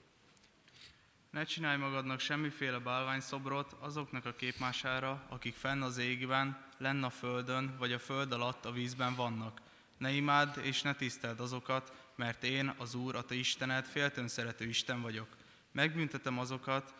Ne 1.31 1.43
csinálj 1.43 1.77
magadnak 1.77 2.19
semmiféle 2.19 2.79
bálványszobrot 2.79 3.75
azoknak 3.79 4.25
a 4.25 4.35
képmására, 4.35 5.25
akik 5.29 5.55
fenn 5.55 5.81
az 5.81 5.97
égben, 5.97 6.65
lenn 6.77 7.03
a 7.03 7.09
földön, 7.09 7.75
vagy 7.77 7.93
a 7.93 7.99
föld 7.99 8.31
alatt 8.31 8.65
a 8.65 8.71
vízben 8.71 9.15
vannak. 9.15 9.61
Ne 9.97 10.11
imádd 10.11 10.59
és 10.59 10.81
ne 10.81 10.93
tiszteld 10.93 11.39
azokat, 11.39 11.93
mert 12.15 12.43
én, 12.43 12.73
az 12.77 12.95
Úr, 12.95 13.15
a 13.15 13.25
te 13.25 13.35
Istened, 13.35 13.85
féltön 13.85 14.27
szerető 14.27 14.65
Isten 14.65 15.01
vagyok. 15.01 15.27
Megbüntetem 15.71 16.39
azokat, 16.39 16.93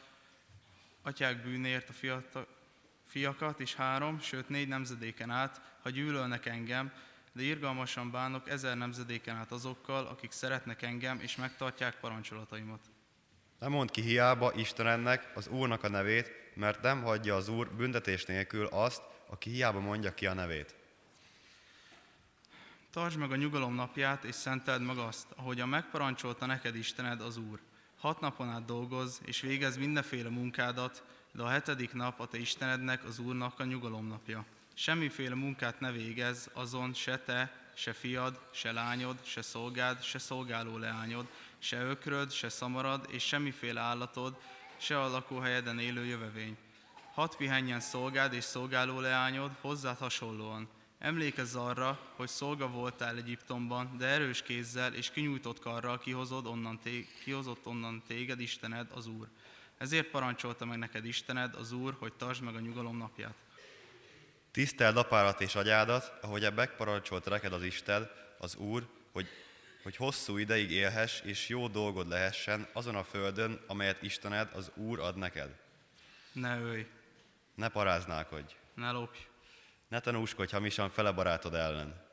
atyák 1.02 1.44
bűnért 1.44 1.90
a 1.90 1.94
fiatal, 1.94 2.48
fiakat 3.06 3.60
és 3.60 3.76
három, 3.76 4.20
sőt 4.20 4.50
négy 4.50 4.68
nemzedéken 4.68 5.30
át, 5.30 5.62
ha 5.82 5.90
gyűlölnek 5.90 6.46
engem, 6.46 6.92
de 7.32 7.42
irgalmasan 7.44 8.12
bánok 8.12 8.50
ezer 8.50 8.78
nemzedéken 8.78 9.36
át 9.36 9.52
azokkal, 9.52 10.06
akik 10.06 10.32
szeretnek 10.32 10.82
engem 10.82 11.20
és 11.20 11.36
megtartják 11.36 12.00
parancsolataimat. 12.00 12.91
Nem 13.62 13.72
mond 13.72 13.92
ki 13.92 14.02
hiába 14.02 14.54
Istenednek, 14.54 15.32
az 15.36 15.48
Úrnak 15.48 15.84
a 15.84 15.90
nevét, 15.90 16.32
mert 16.54 16.82
nem 16.82 17.04
hagyja 17.04 17.36
az 17.36 17.48
Úr 17.48 17.70
büntetés 17.72 18.26
nélkül 18.26 18.66
azt, 18.66 19.02
aki 19.28 19.50
hiába 19.50 19.80
mondja 19.80 20.14
ki 20.14 20.26
a 20.26 20.34
nevét. 20.34 20.76
Tartsd 22.92 23.18
meg 23.18 23.32
a 23.32 23.36
nyugalom 23.36 23.76
napját, 23.76 24.24
és 24.24 24.36
szenteld 24.36 24.82
meg 24.82 24.98
azt, 24.98 25.28
ahogyan 25.36 25.70
megparancsolta 25.70 26.46
neked 26.46 26.76
Istened 26.76 27.22
az 27.22 27.38
Úr. 27.38 27.60
Hat 27.98 28.20
napon 28.20 28.50
át 28.50 28.66
dolgozz, 28.66 29.20
és 29.26 29.42
végez 29.42 29.78
mindenféle 29.78 30.30
munkádat, 30.30 31.04
de 31.32 31.44
a 31.44 31.50
hetedik 31.50 31.94
nap 31.94 32.20
a 32.20 32.28
te 32.28 32.38
Istenednek, 32.38 33.04
az 33.04 33.20
Úrnak 33.20 33.60
a 33.60 33.64
nyugalom 33.64 34.08
napja. 34.08 34.46
Semmiféle 34.74 35.36
munkát 35.36 35.80
ne 35.80 35.92
végez 35.92 36.50
azon 36.54 36.94
se 36.94 37.20
te, 37.20 37.61
se 37.74 37.94
fiad, 37.94 38.40
se 38.52 38.72
lányod, 38.72 39.18
se 39.24 39.42
szolgád, 39.42 40.04
se 40.04 40.20
szolgáló 40.20 40.78
leányod, 40.78 41.28
se 41.60 41.82
ökröd, 41.84 42.32
se 42.32 42.50
szamarad, 42.50 43.08
és 43.10 43.24
semmiféle 43.24 43.82
állatod, 43.82 44.40
se 44.78 45.02
a 45.02 45.10
lakóhelyeden 45.10 45.80
élő 45.80 46.06
jövevény. 46.06 46.58
Hat 47.14 47.36
pihenjen 47.36 47.80
szolgád 47.80 48.34
és 48.34 48.44
szolgáló 48.44 49.00
leányod 49.00 49.52
hozzád 49.62 49.98
hasonlóan. 49.98 50.70
Emlékezz 51.00 51.56
arra, 51.56 52.00
hogy 52.16 52.28
szolga 52.28 52.70
voltál 52.70 53.16
Egyiptomban, 53.16 53.98
de 53.98 54.06
erős 54.06 54.42
kézzel 54.42 54.94
és 54.94 55.12
kinyújtott 55.12 55.60
karral 55.60 56.00
kihozod 56.00 56.46
onnan 56.46 56.80
té- 56.80 57.08
kihozott 57.24 57.66
onnan 57.66 58.04
téged 58.08 58.40
Istened, 58.40 58.88
az 58.94 59.08
Úr. 59.08 59.28
Ezért 59.78 60.08
parancsolta 60.08 60.66
meg 60.66 60.78
neked 60.78 61.06
Istened, 61.06 61.56
az 61.56 61.72
Úr, 61.72 61.96
hogy 62.00 62.14
tartsd 62.14 62.44
meg 62.44 62.56
a 62.56 62.60
nyugalom 62.60 62.98
napját. 62.98 63.36
Tiszteld 64.52 64.98
apárat 64.98 65.42
és 65.42 65.56
agyádat, 65.56 66.14
ahogy 66.22 66.54
megparancsolt 66.54 67.30
neked 67.30 67.54
az 67.54 67.64
Isten, 67.64 68.12
az 68.38 68.56
Úr, 68.56 68.88
hogy, 69.12 69.28
hogy 69.84 69.96
hosszú 69.96 70.38
ideig 70.38 70.72
élhess 70.72 71.22
és 71.22 71.48
jó 71.48 71.68
dolgod 71.68 72.08
lehessen 72.08 72.68
azon 72.74 72.96
a 72.96 73.04
földön, 73.04 73.62
amelyet 73.68 74.02
Istened, 74.02 74.50
az 74.54 74.72
Úr 74.76 75.00
ad 75.00 75.18
neked. 75.18 75.60
Ne 76.34 76.60
ölj, 76.60 76.88
Ne 77.56 77.68
paráználkodj, 77.68 78.56
ne 78.74 78.92
lopj, 78.92 79.18
ne 79.88 80.00
tanúskodj 80.00 80.52
hamisan 80.52 80.90
fele 80.90 81.12
barátod 81.12 81.56
ellen. 81.56 82.10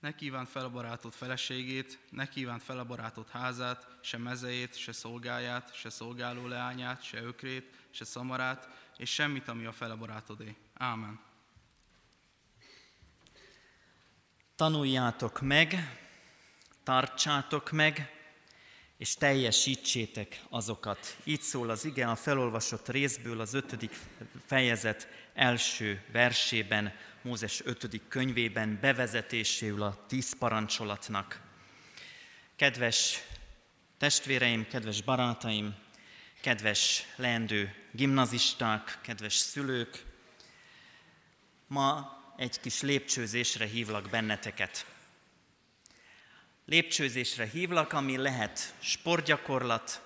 ne 0.00 0.14
kívánt 0.14 0.48
fel 0.48 0.64
a 0.64 0.70
barátod 0.70 1.12
feleségét, 1.12 1.98
ne 2.10 2.28
kívánt 2.28 2.62
fel 2.62 2.78
a 2.78 2.84
barátod 2.84 3.28
házát, 3.28 3.98
se 4.00 4.18
mezejét, 4.18 4.76
se 4.76 4.92
szolgáját, 4.92 5.74
se 5.74 5.90
szolgáló 5.90 6.46
leányát, 6.46 7.02
se 7.02 7.22
ökrét, 7.22 7.74
se 7.90 8.04
szamarát, 8.04 8.68
és 8.96 9.12
semmit, 9.12 9.48
ami 9.48 9.64
a 9.64 9.72
fele 9.72 9.94
barátodé. 9.94 10.56
Ámen. 10.74 11.20
Tanuljátok 14.56 15.40
meg, 15.40 15.98
tartsátok 16.82 17.70
meg, 17.70 18.10
és 18.96 19.14
teljesítsétek 19.14 20.40
azokat. 20.48 21.16
Így 21.24 21.40
szól 21.40 21.70
az 21.70 21.84
ige 21.84 22.06
a 22.06 22.16
felolvasott 22.16 22.88
részből 22.88 23.40
az 23.40 23.54
ötödik 23.54 23.96
fejezet 24.46 25.08
első 25.34 26.04
versében, 26.12 26.94
Mózes 27.22 27.64
ötödik 27.64 28.08
könyvében 28.08 28.78
bevezetéséül 28.80 29.82
a 29.82 30.04
tíz 30.06 30.38
parancsolatnak. 30.38 31.40
Kedves 32.56 33.22
testvéreim, 33.98 34.66
kedves 34.68 35.02
barátaim, 35.02 35.74
kedves 36.40 37.06
leendő 37.16 37.74
gimnazisták, 37.92 38.98
kedves 39.02 39.34
szülők, 39.34 40.04
ma 41.66 42.15
egy 42.36 42.60
kis 42.60 42.80
lépcsőzésre 42.80 43.66
hívlak 43.66 44.10
benneteket. 44.10 44.86
Lépcsőzésre 46.64 47.46
hívlak, 47.46 47.92
ami 47.92 48.16
lehet 48.16 48.74
sportgyakorlat, 48.78 50.02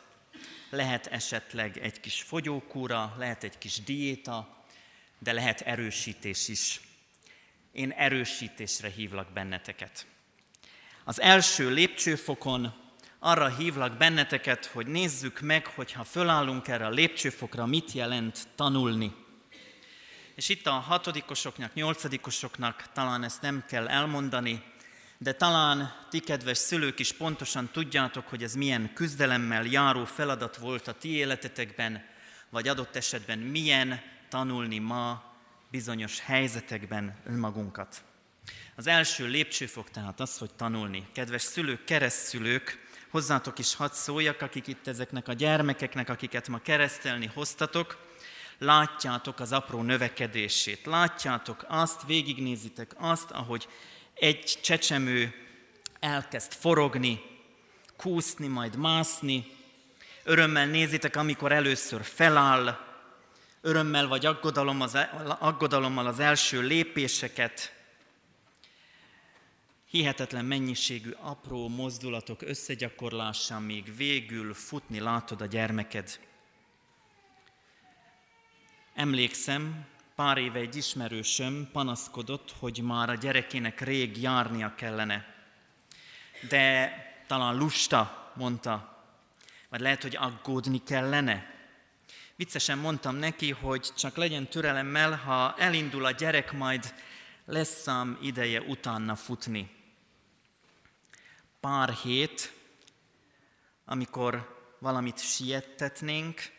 lehet 0.71 1.07
esetleg 1.07 1.79
egy 1.79 2.01
kis 2.01 2.23
fogyókúra, 2.23 3.15
lehet 3.19 3.45
egy 3.45 3.59
kis 3.59 3.83
diéta, 3.83 4.65
de 5.19 5.33
lehet 5.33 5.61
erősítés 5.61 6.49
is. 6.49 6.81
Én 7.73 7.91
erősítésre 7.91 8.89
hívlak 8.89 9.33
benneteket. 9.33 10.07
Az 11.05 11.21
első 11.21 11.71
lépcsőfokon 11.71 12.75
arra 13.19 13.57
hívlak 13.57 13.97
benneteket, 13.97 14.67
hogy 14.67 14.87
nézzük 14.87 15.41
meg, 15.41 15.67
hogyha 15.67 16.05
fölállunk 16.05 16.69
erre 16.69 16.87
a 16.87 16.91
lépcsőfokra, 16.91 17.67
mit 17.67 17.93
jelent 17.93 18.49
tanulni. 18.55 19.15
És 20.41 20.49
itt 20.49 20.67
a 20.67 20.71
hatodikosoknak, 20.71 21.75
nyolcadikosoknak 21.75 22.85
talán 22.93 23.25
ezt 23.25 23.43
nem 23.43 23.65
kell 23.69 23.89
elmondani, 23.89 24.63
De 25.19 25.33
talán 25.33 25.93
ti, 26.11 26.21
kedves 26.21 26.59
szülők 26.59 26.99
is 26.99 27.13
pontosan 27.13 27.69
tudjátok, 27.73 28.29
hogy 28.29 28.43
ez 28.43 28.55
milyen 28.55 28.91
küzdelemmel 28.95 29.65
járó 29.65 30.05
feladat 30.05 30.57
volt 30.57 30.89
a 30.89 30.93
ti 30.93 31.09
életetekben, 31.09 32.05
vagy 32.51 32.69
adott 32.69 32.97
esetben 32.97 33.39
milyen 33.39 34.01
tanulni 34.29 34.79
ma 34.79 35.35
bizonyos 35.71 36.21
helyzetekben 36.21 37.17
önmagunkat. 37.25 38.03
Az 38.77 38.87
első 38.87 39.27
lépcsőfok 39.27 39.91
tehát 39.91 40.21
az, 40.21 40.39
hogy 40.39 40.55
tanulni. 40.55 41.09
Kedves 41.13 41.43
szülők, 41.43 41.85
keresztszülők, 41.85 42.87
hozzátok 43.11 43.59
is 43.59 43.75
hadd 43.75 43.93
szóljak, 43.93 44.43
akik 44.43 44.67
itt 44.67 44.87
ezeknek 44.87 45.29
a 45.29 45.33
gyermekeknek, 45.33 46.09
akiket 46.09 46.49
ma 46.49 46.59
keresztelni 46.59 47.31
hoztatok, 47.35 48.09
látjátok 48.61 49.41
az 49.41 49.53
apró 49.53 49.83
növekedését, 49.83 50.87
látjátok 50.87 51.65
azt, 51.69 52.07
végignézitek 52.07 52.95
azt, 52.99 53.31
ahogy 53.31 53.69
egy 54.15 54.59
csecsemő 54.63 55.35
elkezd 56.01 56.53
forogni, 56.53 57.21
kúszni, 57.97 58.47
majd 58.47 58.77
mászni, 58.77 59.47
örömmel 60.25 60.67
nézitek, 60.67 61.17
amikor 61.17 61.53
először 61.53 62.03
feláll, 62.03 62.79
örömmel 63.61 64.07
vagy 64.07 64.27
e- 64.27 65.37
aggodalommal 65.39 66.07
az 66.07 66.19
első 66.19 66.61
lépéseket, 66.61 67.73
hihetetlen 69.91 70.45
mennyiségű 70.45 71.11
apró 71.11 71.69
mozdulatok 71.69 72.43
összegyakorlásán 72.43 73.63
még 73.63 73.97
végül 73.97 74.55
futni 74.55 74.99
látod 74.99 75.41
a 75.41 75.47
gyermeked. 75.47 76.29
Emlékszem, 79.01 79.87
pár 80.15 80.39
éve 80.39 80.59
egy 80.59 80.77
ismerősöm 80.77 81.69
panaszkodott, 81.73 82.55
hogy 82.59 82.83
már 82.83 83.09
a 83.09 83.15
gyerekének 83.15 83.81
rég 83.81 84.23
járnia 84.23 84.75
kellene. 84.75 85.35
De 86.49 86.93
talán 87.27 87.57
lusta, 87.57 88.33
mondta, 88.37 89.05
vagy 89.69 89.81
lehet, 89.81 90.03
hogy 90.03 90.17
aggódni 90.17 90.83
kellene. 90.83 91.55
Viccesen 92.37 92.79
mondtam 92.79 93.17
neki, 93.17 93.51
hogy 93.51 93.93
csak 93.97 94.17
legyen 94.17 94.49
türelemmel, 94.49 95.17
ha 95.17 95.55
elindul 95.59 96.05
a 96.05 96.11
gyerek, 96.11 96.53
majd 96.53 96.95
lesz 97.45 97.81
szám 97.83 98.19
ideje 98.23 98.61
utána 98.61 99.17
futni. 99.17 99.71
Pár 101.61 101.91
hét, 101.91 102.53
amikor 103.85 104.65
valamit 104.79 105.19
siettetnénk, 105.19 106.59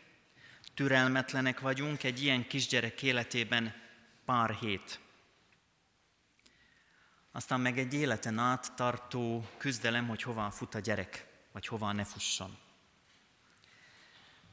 türelmetlenek 0.74 1.60
vagyunk 1.60 2.02
egy 2.02 2.22
ilyen 2.22 2.46
kisgyerek 2.46 3.02
életében 3.02 3.74
pár 4.24 4.50
hét. 4.50 5.00
Aztán 7.32 7.60
meg 7.60 7.78
egy 7.78 7.94
életen 7.94 8.38
át 8.38 8.72
tartó 8.74 9.48
küzdelem, 9.56 10.08
hogy 10.08 10.22
hová 10.22 10.50
fut 10.50 10.74
a 10.74 10.78
gyerek, 10.78 11.26
vagy 11.52 11.66
hová 11.66 11.92
ne 11.92 12.04
fusson. 12.04 12.58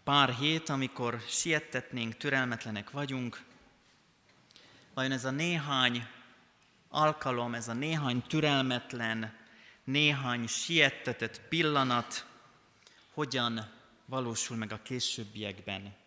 Pár 0.04 0.30
hét, 0.30 0.70
amikor 0.70 1.22
siettetnénk, 1.28 2.18
türelmetlenek 2.18 2.92
vagyunk, 2.92 3.44
vajon 4.94 5.12
ez 5.12 5.26
a 5.26 5.32
néhány 5.32 6.08
alkalom, 6.90 7.54
ez 7.54 7.68
a 7.68 7.74
néhány 7.74 8.22
türelmetlen, 8.22 9.38
néhány 9.84 10.48
siettetett 10.48 11.42
pillanat 11.42 12.26
hogyan 13.14 13.72
valósul 14.06 14.58
meg 14.58 14.72
a 14.72 14.82
későbbiekben? 14.82 15.99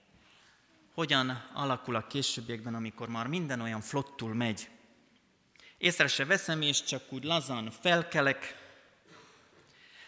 Hogyan 0.94 1.48
alakul 1.52 1.94
a 1.94 2.07
későbbiekben, 2.07 2.74
amikor 2.74 3.09
már 3.09 3.26
minden 3.26 3.61
olyan 3.61 3.81
flottul 3.81 4.35
megy. 4.35 4.68
Észre 5.78 6.07
se 6.07 6.24
veszem, 6.24 6.62
és 6.62 6.83
csak 6.83 7.12
úgy 7.12 7.24
lazán 7.24 7.70
felkelek, 7.70 8.61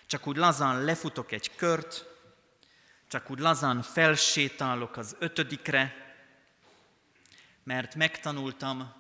csak 0.07 0.27
úgy 0.27 0.37
lazán 0.37 0.85
lefutok 0.85 1.33
egy 1.33 1.55
kört, 1.57 2.07
csak 3.09 3.31
úgy 3.31 3.39
lazán 3.39 3.83
felsétálok 3.83 4.97
az 4.97 5.17
ötödikre, 5.19 5.95
mert 7.63 7.95
megtanultam, 7.95 8.93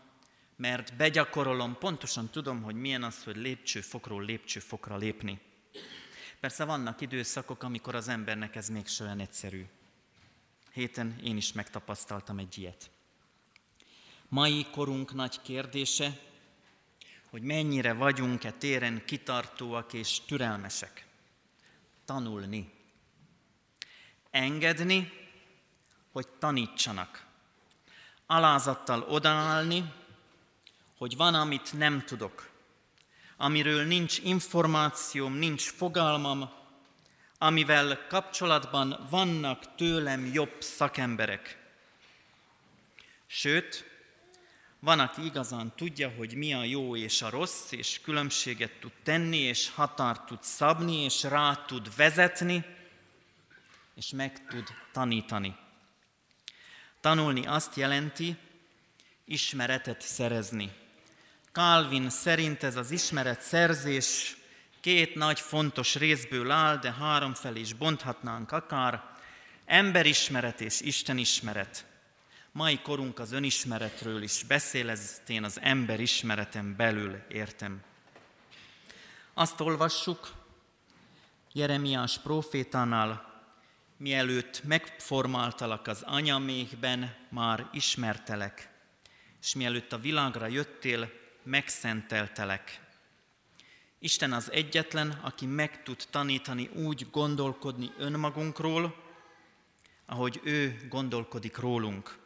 mert 0.56 0.96
begyakorolom, 0.96 1.78
pontosan 1.78 2.30
tudom, 2.30 2.62
hogy 2.62 2.74
milyen 2.74 3.02
az, 3.02 3.24
hogy 3.24 3.36
lépcsőfokról 3.36 4.24
lépcsőfokra 4.24 4.96
lépni. 4.96 5.40
Persze 6.40 6.64
vannak 6.64 7.00
időszakok, 7.00 7.62
amikor 7.62 7.94
az 7.94 8.08
embernek 8.08 8.56
ez 8.56 8.68
még 8.68 8.84
olyan 9.00 9.20
egyszerű 9.20 9.66
héten 10.74 11.18
én 11.24 11.36
is 11.36 11.52
megtapasztaltam 11.52 12.38
egy 12.38 12.58
ilyet. 12.58 12.90
Mai 14.28 14.66
korunk 14.72 15.14
nagy 15.14 15.42
kérdése, 15.42 16.18
hogy 17.30 17.42
mennyire 17.42 17.92
vagyunk-e 17.92 18.52
téren 18.52 19.04
kitartóak 19.04 19.92
és 19.92 20.20
türelmesek. 20.26 21.06
Tanulni. 22.04 22.72
Engedni, 24.30 25.12
hogy 26.12 26.28
tanítsanak. 26.28 27.26
Alázattal 28.26 29.02
odaállni, 29.02 29.92
hogy 30.96 31.16
van, 31.16 31.34
amit 31.34 31.72
nem 31.72 32.04
tudok, 32.04 32.50
amiről 33.36 33.84
nincs 33.84 34.18
információm, 34.18 35.32
nincs 35.32 35.70
fogalmam, 35.70 36.52
amivel 37.44 38.06
kapcsolatban 38.08 39.06
vannak 39.10 39.74
tőlem 39.74 40.30
jobb 40.32 40.56
szakemberek. 40.58 41.58
Sőt, 43.26 43.90
van, 44.78 45.00
aki 45.00 45.24
igazán 45.24 45.72
tudja, 45.76 46.08
hogy 46.16 46.34
mi 46.34 46.54
a 46.54 46.64
jó 46.64 46.96
és 46.96 47.22
a 47.22 47.30
rossz, 47.30 47.72
és 47.72 48.00
különbséget 48.00 48.72
tud 48.80 48.92
tenni, 49.02 49.36
és 49.36 49.70
határt 49.70 50.26
tud 50.26 50.42
szabni, 50.42 50.96
és 50.96 51.22
rá 51.22 51.64
tud 51.66 51.96
vezetni, 51.96 52.64
és 53.94 54.10
meg 54.10 54.46
tud 54.46 54.68
tanítani. 54.92 55.56
Tanulni 57.00 57.46
azt 57.46 57.76
jelenti, 57.76 58.36
ismeretet 59.24 60.00
szerezni. 60.00 60.72
Calvin 61.52 62.10
szerint 62.10 62.62
ez 62.62 62.76
az 62.76 62.90
ismeret 62.90 63.40
szerzés 63.40 64.36
két 64.84 65.14
nagy 65.14 65.40
fontos 65.40 65.94
részből 65.94 66.50
áll, 66.50 66.76
de 66.76 66.92
három 66.92 67.34
felé 67.34 67.60
is 67.60 67.72
bonthatnánk 67.72 68.52
akár, 68.52 69.02
emberismeret 69.64 70.60
és 70.60 70.80
istenismeret. 70.80 71.86
Mai 72.52 72.78
korunk 72.78 73.18
az 73.18 73.32
önismeretről 73.32 74.22
is 74.22 74.42
beszél, 74.48 74.90
ezt 74.90 75.30
én 75.30 75.44
az 75.44 75.60
emberismereten 75.60 76.76
belül 76.76 77.22
értem. 77.28 77.82
Azt 79.34 79.60
olvassuk 79.60 80.32
Jeremiás 81.52 82.18
profétánál, 82.18 83.42
mielőtt 83.96 84.62
megformáltalak 84.64 85.86
az 85.86 86.02
anyamékben, 86.02 87.14
már 87.28 87.68
ismertelek, 87.72 88.68
és 89.42 89.54
mielőtt 89.54 89.92
a 89.92 89.98
világra 89.98 90.46
jöttél, 90.46 91.10
megszenteltelek. 91.42 92.83
Isten 94.04 94.32
az 94.32 94.52
egyetlen, 94.52 95.18
aki 95.22 95.46
meg 95.46 95.82
tud 95.82 96.02
tanítani 96.10 96.70
úgy 96.74 97.06
gondolkodni 97.10 97.92
önmagunkról, 97.98 98.94
ahogy 100.06 100.40
ő 100.42 100.86
gondolkodik 100.88 101.56
rólunk. 101.56 102.18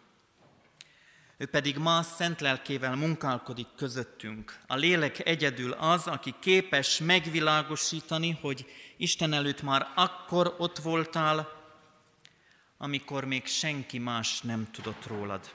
Ő 1.37 1.47
pedig 1.47 1.77
ma 1.77 2.03
szent 2.03 2.41
lelkével 2.41 2.97
munkálkodik 2.97 3.67
közöttünk. 3.77 4.59
A 4.67 4.75
lélek 4.75 5.27
egyedül 5.27 5.73
az, 5.73 6.07
aki 6.07 6.35
képes 6.41 6.99
megvilágosítani, 6.99 8.39
hogy 8.41 8.67
Isten 8.97 9.33
előtt 9.33 9.63
már 9.63 9.93
akkor 9.95 10.55
ott 10.59 10.79
voltál, 10.79 11.49
amikor 12.79 13.25
még 13.25 13.47
senki 13.47 13.99
más 13.99 14.41
nem 14.41 14.71
tudott 14.71 15.07
rólad. 15.07 15.51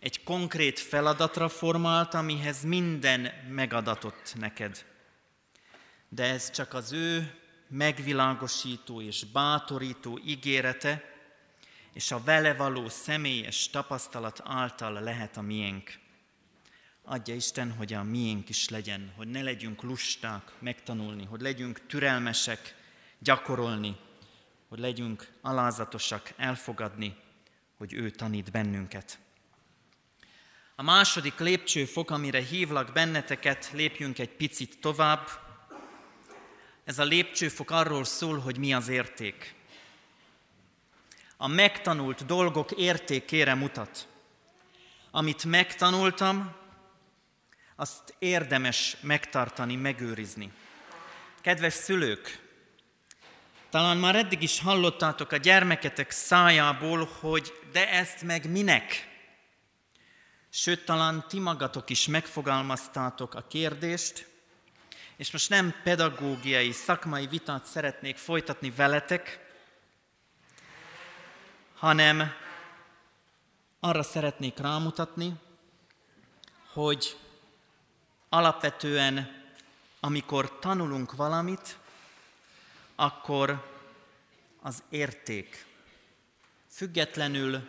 Egy 0.00 0.22
konkrét 0.22 0.78
feladatra 0.78 1.48
formált, 1.48 2.14
amihez 2.14 2.62
minden 2.62 3.32
megadatott 3.50 4.34
neked 4.38 4.86
de 6.08 6.24
ez 6.24 6.50
csak 6.50 6.74
az 6.74 6.92
ő 6.92 7.34
megvilágosító 7.68 9.00
és 9.00 9.24
bátorító 9.24 10.20
ígérete, 10.24 11.04
és 11.92 12.10
a 12.10 12.22
vele 12.24 12.54
való 12.54 12.88
személyes 12.88 13.70
tapasztalat 13.70 14.40
által 14.44 14.92
lehet 14.92 15.36
a 15.36 15.40
miénk. 15.40 15.98
Adja 17.02 17.34
Isten, 17.34 17.72
hogy 17.72 17.92
a 17.92 18.02
miénk 18.02 18.48
is 18.48 18.68
legyen, 18.68 19.12
hogy 19.16 19.28
ne 19.28 19.42
legyünk 19.42 19.82
lusták 19.82 20.52
megtanulni, 20.58 21.24
hogy 21.24 21.40
legyünk 21.40 21.86
türelmesek 21.86 22.74
gyakorolni, 23.18 23.96
hogy 24.68 24.78
legyünk 24.78 25.32
alázatosak 25.40 26.32
elfogadni, 26.36 27.16
hogy 27.76 27.94
ő 27.94 28.10
tanít 28.10 28.50
bennünket. 28.50 29.18
A 30.76 30.82
második 30.82 31.38
lépcsőfok, 31.38 32.10
amire 32.10 32.42
hívlak 32.42 32.92
benneteket, 32.92 33.70
lépjünk 33.72 34.18
egy 34.18 34.36
picit 34.36 34.80
tovább, 34.80 35.28
ez 36.88 36.98
a 36.98 37.04
lépcsőfok 37.04 37.70
arról 37.70 38.04
szól, 38.04 38.38
hogy 38.38 38.58
mi 38.58 38.74
az 38.74 38.88
érték. 38.88 39.54
A 41.36 41.46
megtanult 41.46 42.26
dolgok 42.26 42.70
értékére 42.70 43.54
mutat. 43.54 44.08
Amit 45.10 45.44
megtanultam, 45.44 46.54
azt 47.76 48.14
érdemes 48.18 48.96
megtartani, 49.00 49.76
megőrizni. 49.76 50.52
Kedves 51.40 51.72
szülők, 51.72 52.42
talán 53.70 53.96
már 53.96 54.16
eddig 54.16 54.42
is 54.42 54.60
hallottátok 54.60 55.32
a 55.32 55.36
gyermeketek 55.36 56.10
szájából, 56.10 57.08
hogy 57.20 57.52
de 57.72 57.90
ezt 57.90 58.22
meg 58.22 58.50
minek? 58.50 59.08
Sőt, 60.50 60.84
talán 60.84 61.24
ti 61.28 61.38
magatok 61.38 61.90
is 61.90 62.06
megfogalmaztátok 62.06 63.34
a 63.34 63.46
kérdést, 63.48 64.27
és 65.18 65.30
most 65.30 65.48
nem 65.48 65.74
pedagógiai, 65.82 66.72
szakmai 66.72 67.26
vitát 67.26 67.64
szeretnék 67.64 68.16
folytatni 68.16 68.70
veletek, 68.70 69.46
hanem 71.74 72.32
arra 73.80 74.02
szeretnék 74.02 74.58
rámutatni, 74.58 75.32
hogy 76.72 77.16
alapvetően, 78.28 79.44
amikor 80.00 80.58
tanulunk 80.58 81.16
valamit, 81.16 81.78
akkor 82.94 83.76
az 84.62 84.82
érték 84.90 85.66
függetlenül 86.70 87.68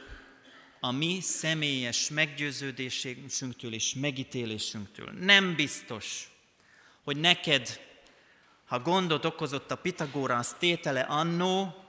a 0.79 0.91
mi 0.91 1.19
személyes 1.21 2.09
meggyőződésünktől 2.09 3.73
és 3.73 3.93
megítélésünktől. 3.93 5.11
Nem 5.11 5.55
biztos, 5.55 6.29
hogy 7.03 7.17
neked, 7.17 7.79
ha 8.65 8.79
gondot 8.79 9.25
okozott 9.25 9.71
a 9.71 9.77
Pitagórász 9.77 10.55
tétele 10.59 11.01
annó, 11.01 11.83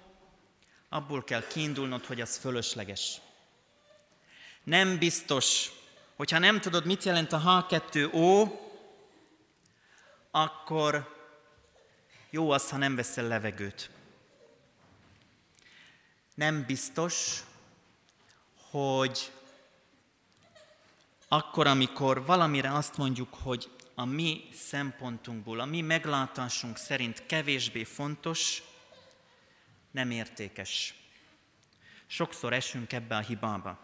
abból 0.88 1.24
kell 1.24 1.46
kiindulnod, 1.46 2.06
hogy 2.06 2.20
az 2.20 2.36
fölösleges. 2.36 3.20
Nem 4.64 4.98
biztos, 4.98 5.70
hogyha 6.16 6.38
nem 6.38 6.60
tudod, 6.60 6.86
mit 6.86 7.04
jelent 7.04 7.32
a 7.32 7.66
H2O, 7.68 8.50
akkor 10.30 11.18
jó 12.30 12.50
az, 12.50 12.70
ha 12.70 12.76
nem 12.76 12.94
veszel 12.94 13.26
levegőt. 13.26 13.90
Nem 16.34 16.64
biztos, 16.66 17.42
hogy 18.70 19.32
akkor, 21.28 21.66
amikor 21.66 22.24
valamire 22.24 22.72
azt 22.74 22.96
mondjuk, 22.96 23.34
hogy 23.42 23.70
a 24.00 24.04
mi 24.04 24.48
szempontunkból, 24.52 25.60
a 25.60 25.64
mi 25.64 25.80
meglátásunk 25.80 26.76
szerint 26.76 27.26
kevésbé 27.26 27.84
fontos, 27.84 28.62
nem 29.90 30.10
értékes. 30.10 30.94
Sokszor 32.06 32.52
esünk 32.52 32.92
ebbe 32.92 33.16
a 33.16 33.20
hibába. 33.20 33.78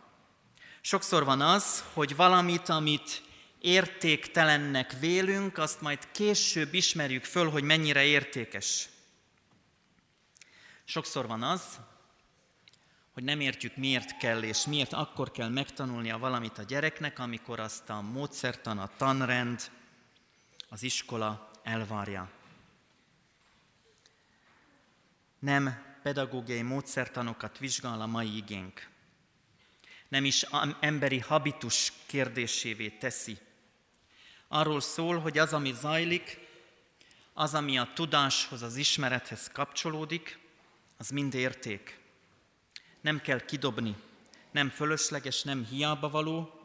Sokszor 0.80 1.24
van 1.24 1.40
az, 1.40 1.84
hogy 1.92 2.16
valamit, 2.16 2.68
amit 2.68 3.22
értéktelennek 3.60 4.98
vélünk, 4.98 5.58
azt 5.58 5.80
majd 5.80 6.10
később 6.10 6.74
ismerjük 6.74 7.24
föl, 7.24 7.50
hogy 7.50 7.62
mennyire 7.62 8.04
értékes. 8.04 8.88
Sokszor 10.84 11.26
van 11.26 11.42
az, 11.42 11.78
hogy 13.12 13.24
nem 13.24 13.40
értjük, 13.40 13.76
miért 13.76 14.16
kell 14.16 14.42
és 14.42 14.66
miért 14.66 14.92
akkor 14.92 15.30
kell 15.30 15.48
megtanulnia 15.48 16.18
valamit 16.18 16.58
a 16.58 16.62
gyereknek, 16.62 17.18
amikor 17.18 17.60
azt 17.60 17.90
a 17.90 18.00
módszertan, 18.00 18.78
a 18.78 18.90
tanrend, 18.96 19.70
az 20.68 20.82
iskola 20.82 21.50
elvárja. 21.62 22.30
Nem 25.38 25.84
pedagógiai 26.02 26.62
módszertanokat 26.62 27.58
vizsgál 27.58 28.00
a 28.00 28.06
mai 28.06 28.36
igénk. 28.36 28.88
Nem 30.08 30.24
is 30.24 30.46
emberi 30.80 31.18
habitus 31.18 31.92
kérdésévé 32.06 32.88
teszi. 32.88 33.38
Arról 34.48 34.80
szól, 34.80 35.18
hogy 35.18 35.38
az, 35.38 35.52
ami 35.52 35.72
zajlik, 35.72 36.38
az, 37.32 37.54
ami 37.54 37.78
a 37.78 37.92
tudáshoz, 37.94 38.62
az 38.62 38.76
ismerethez 38.76 39.50
kapcsolódik, 39.52 40.38
az 40.96 41.10
mind 41.10 41.34
érték. 41.34 41.98
Nem 43.00 43.20
kell 43.20 43.44
kidobni, 43.44 43.96
nem 44.50 44.70
fölösleges, 44.70 45.42
nem 45.42 45.64
hiába 45.64 46.10
való, 46.10 46.55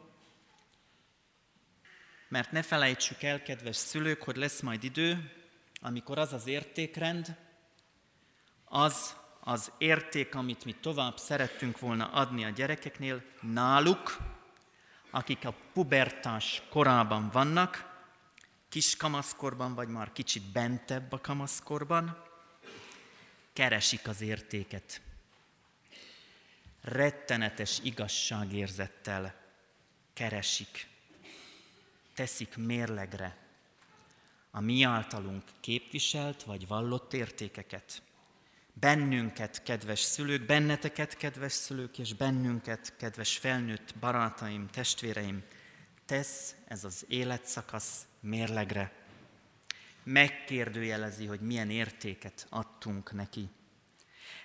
mert 2.32 2.52
ne 2.52 2.62
felejtsük 2.62 3.22
el, 3.22 3.42
kedves 3.42 3.76
szülők, 3.76 4.22
hogy 4.22 4.36
lesz 4.36 4.60
majd 4.60 4.84
idő, 4.84 5.32
amikor 5.80 6.18
az 6.18 6.32
az 6.32 6.46
értékrend, 6.46 7.36
az 8.64 9.16
az 9.40 9.72
érték, 9.78 10.34
amit 10.34 10.64
mi 10.64 10.74
tovább 10.80 11.18
szerettünk 11.18 11.78
volna 11.78 12.06
adni 12.12 12.44
a 12.44 12.48
gyerekeknél, 12.48 13.22
náluk, 13.40 14.16
akik 15.10 15.44
a 15.44 15.54
pubertás 15.72 16.62
korában 16.70 17.30
vannak, 17.30 18.04
kis 18.68 18.96
kamaszkorban, 18.96 19.74
vagy 19.74 19.88
már 19.88 20.12
kicsit 20.12 20.52
bentebb 20.52 21.12
a 21.12 21.20
kamaszkorban, 21.20 22.24
keresik 23.52 24.08
az 24.08 24.20
értéket. 24.20 25.00
Rettenetes 26.82 27.78
igazságérzettel 27.82 29.34
keresik 30.12 30.90
teszik 32.14 32.56
mérlegre 32.56 33.36
a 34.54 34.60
mi 34.60 34.82
általunk 34.82 35.42
képviselt 35.60 36.42
vagy 36.42 36.66
vallott 36.66 37.12
értékeket. 37.12 38.02
Bennünket, 38.72 39.62
kedves 39.62 40.00
szülők, 40.00 40.46
benneteket, 40.46 41.16
kedves 41.16 41.52
szülők, 41.52 41.98
és 41.98 42.14
bennünket, 42.14 42.96
kedves 42.96 43.36
felnőtt 43.36 43.94
barátaim, 44.00 44.68
testvéreim, 44.68 45.42
tesz 46.06 46.54
ez 46.68 46.84
az 46.84 47.04
életszakasz 47.08 48.06
mérlegre. 48.20 48.92
Megkérdőjelezi, 50.02 51.26
hogy 51.26 51.40
milyen 51.40 51.70
értéket 51.70 52.46
adtunk 52.50 53.12
neki. 53.12 53.48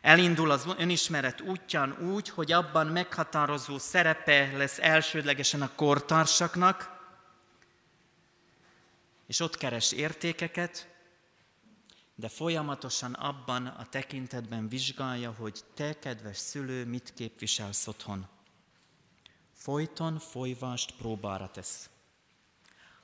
Elindul 0.02 0.52
az 0.52 0.68
önismeret 0.78 1.42
útján 1.42 1.98
úgy, 2.14 2.30
hogy 2.30 2.52
abban 2.52 2.88
meghatározó 2.88 3.78
szerepe 3.78 4.58
lesz 4.58 4.80
elsődlegesen 4.80 5.62
a 5.62 5.76
kortársaknak, 5.76 6.97
és 9.28 9.40
ott 9.40 9.58
keres 9.58 9.92
értékeket, 9.92 10.96
de 12.16 12.30
folyamatosan 12.30 13.14
abban 13.14 13.66
a 13.66 13.86
tekintetben 13.86 14.70
vizsgálja, 14.70 15.32
hogy 15.32 15.60
te, 15.74 16.00
kedves 16.00 16.38
szülő, 16.38 16.86
mit 16.86 17.14
képviselsz 17.14 17.88
otthon. 17.88 18.28
Folyton 19.54 20.20
folyvást 20.20 20.92
próbára 20.98 21.52
tesz. 21.52 21.90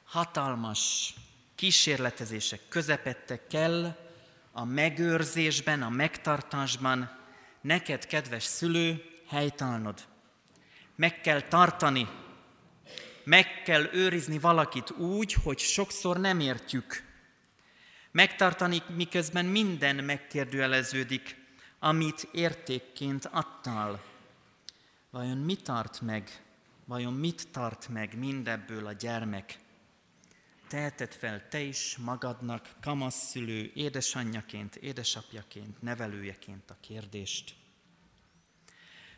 Hatalmas 0.04 1.14
kísérletezések 1.56 2.68
közepette 2.70 3.48
kell 3.48 3.98
a 4.52 4.64
megőrzésben, 4.64 5.82
a 5.82 5.90
megtartásban 5.90 7.20
neked, 7.62 8.06
kedves 8.06 8.44
szülő, 8.44 9.04
helytállnod. 9.28 10.08
Meg 10.96 11.22
kell 11.22 11.42
tartani 11.42 12.10
meg 13.24 13.62
kell 13.64 13.90
őrizni 13.94 14.40
valakit 14.40 14.92
úgy, 14.92 15.34
hogy 15.34 15.60
sokszor 15.60 16.20
nem 16.20 16.40
értjük. 16.40 17.04
Megtartani, 18.12 18.82
miközben 18.96 19.46
minden 19.46 19.96
megkérdőjeleződik, 19.96 21.36
amit 21.80 22.28
értékként 22.32 23.26
adtál. 23.26 24.04
Vajon 25.10 25.38
mit 25.38 25.64
tart 25.64 26.02
meg? 26.02 26.42
Vajon 26.86 27.14
mit 27.14 27.48
tart 27.52 27.90
meg 27.90 28.18
mindebből 28.18 28.88
a 28.88 28.92
gyermek? 28.92 29.60
Teheted 30.68 31.14
fel 31.14 31.48
te 31.50 31.60
is 31.60 31.98
magadnak, 31.98 32.70
kamasszülő, 32.82 33.72
édesanyjaként, 33.74 34.76
édesapjaként, 34.76 35.82
nevelőjeként 35.82 36.70
a 36.70 36.78
kérdést. 36.80 37.56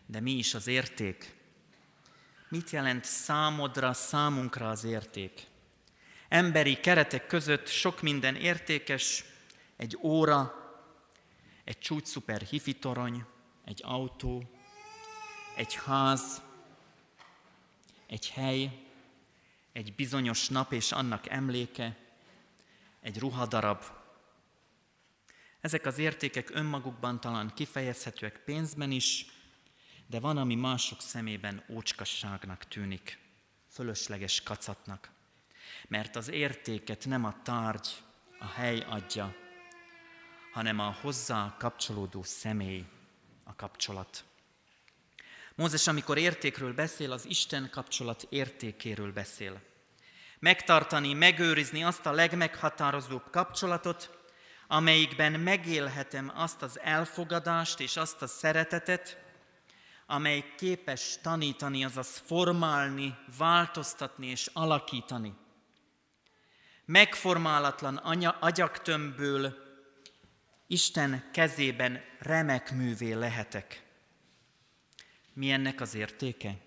De 0.05 0.19
mi 0.19 0.31
is 0.31 0.53
az 0.53 0.67
érték? 0.67 1.35
Mit 2.55 2.69
jelent 2.69 3.03
számodra, 3.03 3.93
számunkra 3.93 4.69
az 4.69 4.83
érték. 4.83 5.47
Emberi 6.29 6.79
keretek 6.79 7.27
között 7.27 7.67
sok 7.67 8.01
minden 8.01 8.35
értékes, 8.35 9.23
egy 9.77 9.97
óra, 10.01 10.53
egy 11.63 11.79
csúcsszuper 11.79 12.41
hifi 12.41 12.73
torony, 12.73 13.25
egy 13.65 13.81
autó, 13.83 14.49
egy 15.55 15.73
ház, 15.73 16.41
egy 18.07 18.29
hely, 18.29 18.85
egy 19.73 19.93
bizonyos 19.95 20.47
nap 20.47 20.73
és 20.73 20.91
annak 20.91 21.29
emléke, 21.29 21.97
egy 23.01 23.19
ruhadarab. 23.19 23.83
Ezek 25.61 25.85
az 25.85 25.97
értékek 25.97 26.49
önmagukban 26.53 27.19
talán 27.19 27.53
kifejezhetőek 27.55 28.41
pénzben 28.45 28.91
is, 28.91 29.25
de 30.07 30.19
van, 30.19 30.37
ami 30.37 30.55
mások 30.55 31.01
szemében 31.01 31.63
ócskasságnak 31.69 32.63
tűnik, 32.63 33.19
fölösleges 33.71 34.43
kacatnak. 34.43 35.09
Mert 35.87 36.15
az 36.15 36.29
értéket 36.29 37.05
nem 37.05 37.25
a 37.25 37.41
tárgy, 37.43 37.87
a 38.39 38.45
hely 38.47 38.79
adja, 38.79 39.35
hanem 40.51 40.79
a 40.79 40.95
hozzá 41.01 41.55
kapcsolódó 41.59 42.23
személy, 42.23 42.85
a 43.43 43.55
kapcsolat. 43.55 44.23
Mózes, 45.55 45.87
amikor 45.87 46.17
értékről 46.17 46.73
beszél, 46.73 47.11
az 47.11 47.25
Isten 47.25 47.69
kapcsolat 47.69 48.27
értékéről 48.29 49.13
beszél. 49.13 49.61
megtartani, 50.39 51.13
megőrizni 51.13 51.83
azt 51.83 52.05
a 52.05 52.11
legmeghatározóbb 52.11 53.29
kapcsolatot, 53.31 54.25
amelyikben 54.67 55.39
megélhetem 55.39 56.31
azt 56.35 56.61
az 56.61 56.79
elfogadást 56.79 57.79
és 57.79 57.97
azt 57.97 58.21
a 58.21 58.27
szeretetet, 58.27 59.24
amely 60.05 60.53
képes 60.57 61.17
tanítani, 61.21 61.83
azaz 61.83 62.21
formálni, 62.25 63.17
változtatni 63.37 64.27
és 64.27 64.49
alakítani. 64.53 65.35
Megformálatlan 66.85 67.95
agyaktömbből 68.39 69.63
Isten 70.67 71.29
kezében 71.31 72.03
remek 72.19 72.71
művé 72.71 73.11
lehetek. 73.11 73.83
Mi 75.33 75.51
ennek 75.51 75.81
az 75.81 75.95
értéke? 75.95 76.57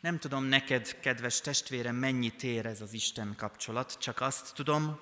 Nem 0.00 0.18
tudom 0.18 0.44
neked, 0.44 1.00
kedves 1.00 1.40
testvérem, 1.40 1.96
mennyit 1.96 2.42
ér 2.42 2.66
ez 2.66 2.80
az 2.80 2.92
Isten 2.92 3.34
kapcsolat, 3.36 3.98
csak 3.98 4.20
azt 4.20 4.54
tudom, 4.54 5.00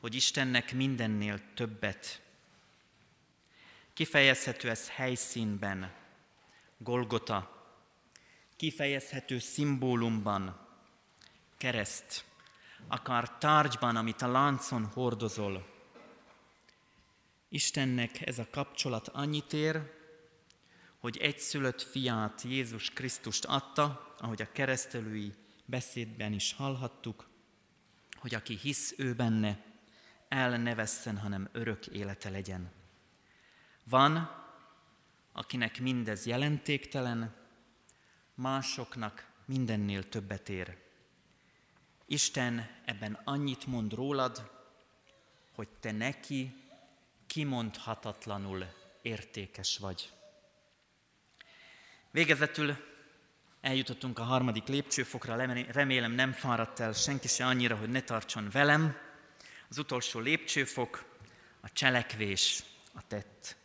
hogy 0.00 0.14
Istennek 0.14 0.72
mindennél 0.72 1.40
többet. 1.54 2.22
Kifejezhető 3.92 4.70
ez 4.70 4.90
helyszínben, 4.90 5.92
Golgota, 6.82 7.64
kifejezhető 8.56 9.38
szimbólumban, 9.38 10.66
kereszt, 11.56 12.24
akár 12.88 13.38
tárgyban, 13.38 13.96
amit 13.96 14.22
a 14.22 14.30
láncon 14.30 14.84
hordozol. 14.84 15.66
Istennek 17.48 18.26
ez 18.26 18.38
a 18.38 18.46
kapcsolat 18.50 19.08
annyit 19.08 19.52
ér, 19.52 19.92
hogy 20.98 21.16
egyszülött 21.16 21.82
fiát, 21.82 22.42
Jézus 22.42 22.90
Krisztust 22.90 23.44
adta, 23.44 24.14
ahogy 24.18 24.42
a 24.42 24.52
keresztelői 24.52 25.34
beszédben 25.64 26.32
is 26.32 26.52
hallhattuk, 26.52 27.28
hogy 28.14 28.34
aki 28.34 28.56
hisz 28.56 28.94
ő 28.98 29.14
benne, 29.14 29.64
el 30.28 30.58
ne 30.58 30.74
vesszen, 30.74 31.18
hanem 31.18 31.48
örök 31.52 31.86
élete 31.86 32.30
legyen. 32.30 32.72
Van, 33.84 34.39
akinek 35.32 35.80
mindez 35.80 36.26
jelentéktelen, 36.26 37.34
másoknak 38.34 39.26
mindennél 39.44 40.08
többet 40.08 40.48
ér. 40.48 40.76
Isten 42.06 42.70
ebben 42.84 43.20
annyit 43.24 43.66
mond 43.66 43.92
rólad, 43.92 44.50
hogy 45.54 45.68
te 45.80 45.92
neki 45.92 46.64
kimondhatatlanul 47.26 48.66
értékes 49.02 49.78
vagy. 49.78 50.10
Végezetül 52.10 52.76
eljutottunk 53.60 54.18
a 54.18 54.22
harmadik 54.22 54.66
lépcsőfokra, 54.66 55.36
remélem 55.72 56.12
nem 56.12 56.32
fáradt 56.32 56.80
el 56.80 56.92
senki 56.92 57.28
se 57.28 57.46
annyira, 57.46 57.76
hogy 57.76 57.90
ne 57.90 58.02
tartson 58.02 58.48
velem. 58.52 58.96
Az 59.68 59.78
utolsó 59.78 60.20
lépcsőfok, 60.20 61.04
a 61.60 61.72
cselekvés, 61.72 62.62
a 62.92 63.06
tett. 63.06 63.56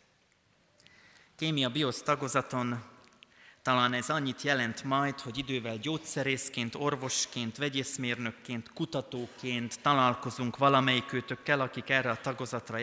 Kémia 1.36 1.70
biosz 1.70 2.02
tagozaton 2.02 2.84
talán 3.62 3.94
ez 3.94 4.10
annyit 4.10 4.42
jelent 4.42 4.84
majd, 4.84 5.20
hogy 5.20 5.38
idővel 5.38 5.78
gyógyszerészként, 5.78 6.76
orvosként, 6.76 7.58
vegyészmérnökként, 7.58 8.74
kutatóként 8.74 9.82
találkozunk 9.82 10.58
valamelyikőtökkel, 10.58 11.62
akik 11.62 11.90
erre 11.90 12.10
a 12.10 12.22
tagozatra 12.22 12.78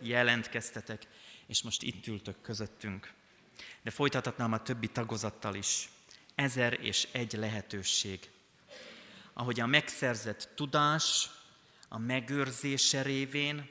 jelentkeztetek, 0.00 1.02
és 1.46 1.62
most 1.62 1.82
itt 1.82 2.06
ültök 2.06 2.40
közöttünk. 2.40 3.12
De 3.82 3.90
folytathatnám 3.90 4.52
a 4.52 4.62
többi 4.62 4.88
tagozattal 4.88 5.54
is. 5.54 5.88
Ezer 6.34 6.78
és 6.80 7.08
egy 7.12 7.32
lehetőség. 7.32 8.30
Ahogy 9.32 9.60
a 9.60 9.66
megszerzett 9.66 10.48
tudás 10.54 11.30
a 11.88 11.98
megőrzése 11.98 13.02
révén 13.02 13.70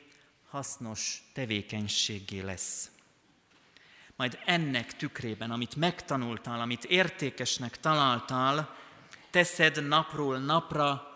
hasznos 0.49 1.23
tevékenységé 1.33 2.39
lesz 2.39 2.89
majd 4.17 4.39
ennek 4.45 4.95
tükrében, 4.95 5.51
amit 5.51 5.75
megtanultál, 5.75 6.61
amit 6.61 6.83
értékesnek 6.83 7.79
találtál, 7.79 8.75
teszed 9.29 9.87
napról 9.87 10.37
napra 10.37 11.07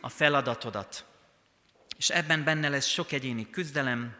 a 0.00 0.08
feladatodat. 0.08 1.04
És 1.96 2.10
ebben 2.10 2.44
benne 2.44 2.68
lesz 2.68 2.86
sok 2.86 3.12
egyéni 3.12 3.50
küzdelem, 3.50 4.16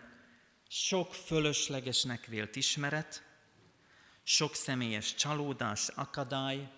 sok 0.69 1.15
fölöslegesnek 1.15 2.27
vélt 2.27 2.57
ismeret, 2.57 3.23
sok 4.23 4.55
személyes 4.55 5.15
csalódás, 5.15 5.89
akadály, 5.89 6.69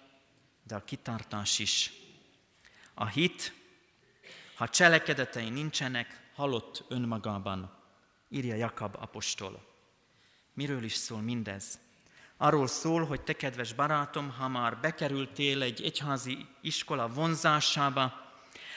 de 0.62 0.74
a 0.74 0.84
kitartás 0.84 1.58
is. 1.58 1.92
A 2.94 3.06
hit, 3.06 3.52
ha 4.54 4.68
cselekedetei 4.68 5.48
nincsenek, 5.48 6.30
halott 6.34 6.84
önmagában, 6.88 7.76
írja 8.28 8.54
Jakab 8.54 8.96
apostol. 9.00 9.77
Miről 10.58 10.84
is 10.84 10.94
szól 10.94 11.20
mindez? 11.20 11.78
Arról 12.36 12.66
szól, 12.66 13.04
hogy 13.04 13.20
te, 13.20 13.32
kedves 13.32 13.72
barátom, 13.72 14.30
ha 14.30 14.48
már 14.48 14.78
bekerültél 14.80 15.62
egy 15.62 15.82
egyházi 15.82 16.46
iskola 16.60 17.08
vonzásába, 17.08 18.12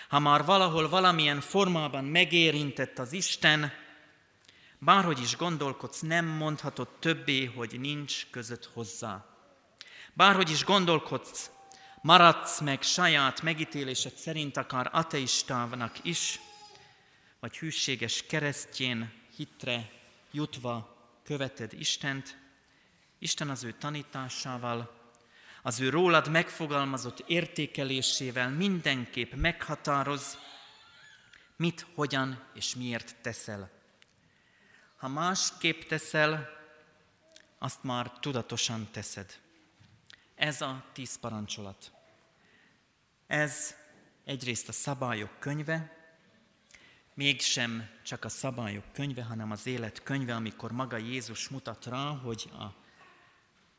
ha 0.09 0.19
már 0.19 0.45
valahol 0.45 0.89
valamilyen 0.89 1.39
formában 1.39 2.03
megérintett 2.03 2.99
az 2.99 3.13
Isten, 3.13 3.71
bárhogy 4.79 5.19
is 5.19 5.35
gondolkodsz, 5.37 5.99
nem 5.99 6.25
mondhatod 6.25 6.87
többé, 6.99 7.45
hogy 7.45 7.79
nincs 7.79 8.27
között 8.29 8.69
hozzá. 8.73 9.25
Bárhogy 10.13 10.49
is 10.49 10.63
gondolkodsz, 10.63 11.51
maradsz 12.01 12.59
meg 12.59 12.81
saját 12.81 13.41
megítélésed 13.41 14.15
szerint 14.15 14.57
akár 14.57 14.89
ateistának 14.91 15.95
is, 16.01 16.39
vagy 17.39 17.57
hűséges 17.57 18.25
keresztjén 18.25 19.13
hitre 19.35 19.89
jutva 20.31 20.90
követed 21.23 21.73
Istent, 21.73 22.37
Isten 23.19 23.49
az 23.49 23.63
ő 23.63 23.71
tanításával, 23.71 24.99
az 25.61 25.79
ő 25.79 25.89
rólad 25.89 26.29
megfogalmazott 26.29 27.19
értékelésével 27.19 28.49
mindenképp 28.49 29.33
meghatároz, 29.33 30.37
mit, 31.55 31.85
hogyan 31.95 32.43
és 32.53 32.75
miért 32.75 33.15
teszel. 33.21 33.71
Ha 34.95 35.07
másképp 35.07 35.81
teszel, 35.81 36.49
azt 37.57 37.83
már 37.83 38.11
tudatosan 38.19 38.87
teszed. 38.91 39.39
Ez 40.35 40.61
a 40.61 40.83
tíz 40.93 41.19
parancsolat. 41.19 41.91
Ez 43.27 43.75
egyrészt 44.25 44.67
a 44.67 44.71
szabályok 44.71 45.39
könyve, 45.39 46.00
mégsem 47.21 47.89
csak 48.03 48.25
a 48.25 48.29
szabályok 48.29 48.83
könyve, 48.93 49.23
hanem 49.23 49.51
az 49.51 49.67
élet 49.67 50.03
könyve, 50.03 50.35
amikor 50.35 50.71
maga 50.71 50.97
Jézus 50.97 51.49
mutat 51.49 51.85
rá, 51.85 52.07
hogy 52.07 52.49
a 52.53 52.65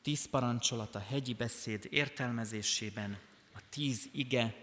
tíz 0.03 0.29
parancsolat 0.31 0.95
a 0.95 0.99
hegyi 0.99 1.35
beszéd 1.35 1.87
értelmezésében, 1.91 3.19
a 3.55 3.59
tíz 3.71 4.09
ige 4.13 4.55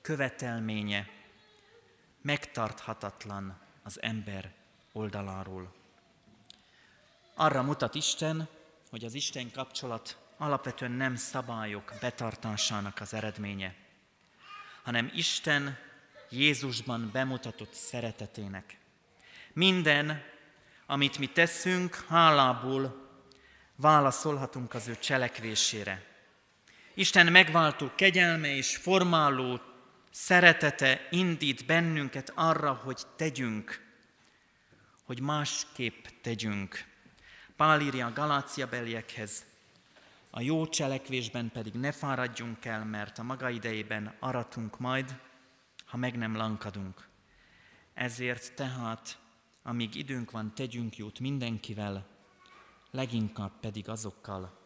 követelménye 0.00 1.08
megtarthatatlan 2.22 3.58
az 3.82 4.02
ember 4.02 4.52
oldaláról. 4.92 5.74
Arra 7.34 7.62
mutat 7.62 7.94
Isten, 7.94 8.48
hogy 8.90 9.04
az 9.04 9.14
Isten 9.14 9.50
kapcsolat 9.50 10.18
alapvetően 10.36 10.92
nem 10.92 11.16
szabályok 11.16 11.92
betartásának 12.00 13.00
az 13.00 13.14
eredménye, 13.14 13.74
hanem 14.82 15.10
Isten 15.14 15.92
Jézusban 16.30 17.10
bemutatott 17.12 17.72
szeretetének. 17.72 18.78
Minden, 19.52 20.22
amit 20.86 21.18
mi 21.18 21.26
teszünk, 21.26 22.04
hálából 22.08 23.08
válaszolhatunk 23.76 24.74
az 24.74 24.88
ő 24.88 24.98
cselekvésére. 24.98 26.06
Isten 26.94 27.32
megváltó 27.32 27.90
kegyelme 27.94 28.56
és 28.56 28.76
formáló 28.76 29.60
szeretete 30.10 31.08
indít 31.10 31.66
bennünket 31.66 32.32
arra, 32.34 32.72
hogy 32.72 33.02
tegyünk, 33.16 33.82
hogy 35.04 35.20
másképp 35.20 36.04
tegyünk. 36.22 36.84
Pál 37.56 37.80
írja 37.80 38.06
a 38.06 38.12
Galácia 38.12 38.66
beliekhez, 38.66 39.44
a 40.30 40.40
jó 40.40 40.66
cselekvésben 40.66 41.50
pedig 41.52 41.72
ne 41.72 41.92
fáradjunk 41.92 42.64
el, 42.64 42.84
mert 42.84 43.18
a 43.18 43.22
maga 43.22 43.48
idejében 43.48 44.14
aratunk 44.18 44.78
majd, 44.78 45.14
ha 45.84 45.96
meg 45.96 46.16
nem 46.16 46.36
lankadunk. 46.36 47.08
Ezért 47.94 48.54
tehát, 48.54 49.18
amíg 49.62 49.94
időnk 49.94 50.30
van, 50.30 50.54
tegyünk 50.54 50.96
jót 50.96 51.18
mindenkivel, 51.18 52.06
leginkább 52.90 53.60
pedig 53.60 53.88
azokkal, 53.88 54.60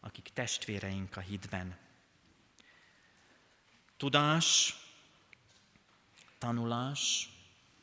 akik 0.00 0.30
testvéreink 0.32 1.16
a 1.16 1.20
hitben. 1.20 1.78
Tudás, 3.96 4.76
tanulás, 6.38 7.28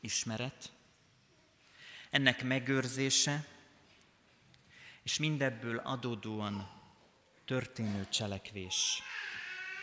ismeret, 0.00 0.72
ennek 2.10 2.42
megőrzése, 2.44 3.46
és 5.02 5.18
mindebből 5.18 5.78
adódóan 5.78 6.70
történő 7.44 8.08
cselekvés. 8.08 9.02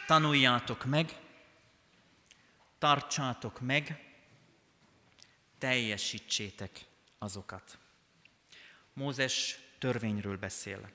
Tanuljátok 0.07 0.85
meg, 0.85 1.24
tartsátok 2.77 3.61
meg, 3.61 4.13
teljesítsétek 5.57 6.85
azokat. 7.17 7.77
Mózes 8.93 9.59
törvényről 9.79 10.37
beszél. 10.37 10.89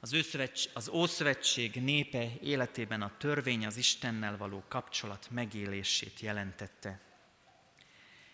Az, 0.00 0.12
őszövetség, 0.12 0.70
az 0.74 0.88
Ószövetség 0.88 1.74
népe 1.74 2.28
életében 2.40 3.02
a 3.02 3.16
törvény 3.16 3.66
az 3.66 3.76
Istennel 3.76 4.36
való 4.36 4.64
kapcsolat 4.68 5.30
megélését 5.30 6.20
jelentette. 6.20 7.00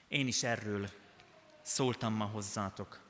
Én 0.08 0.26
is 0.26 0.42
erről 0.42 0.90
szóltam 1.62 2.14
ma 2.14 2.24
hozzátok. 2.24 3.00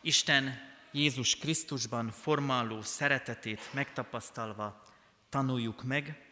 Isten 0.00 0.70
Jézus 0.90 1.36
Krisztusban 1.36 2.10
formáló 2.10 2.82
szeretetét 2.82 3.72
megtapasztalva 3.72 4.84
tanuljuk 5.28 5.82
meg, 5.82 6.31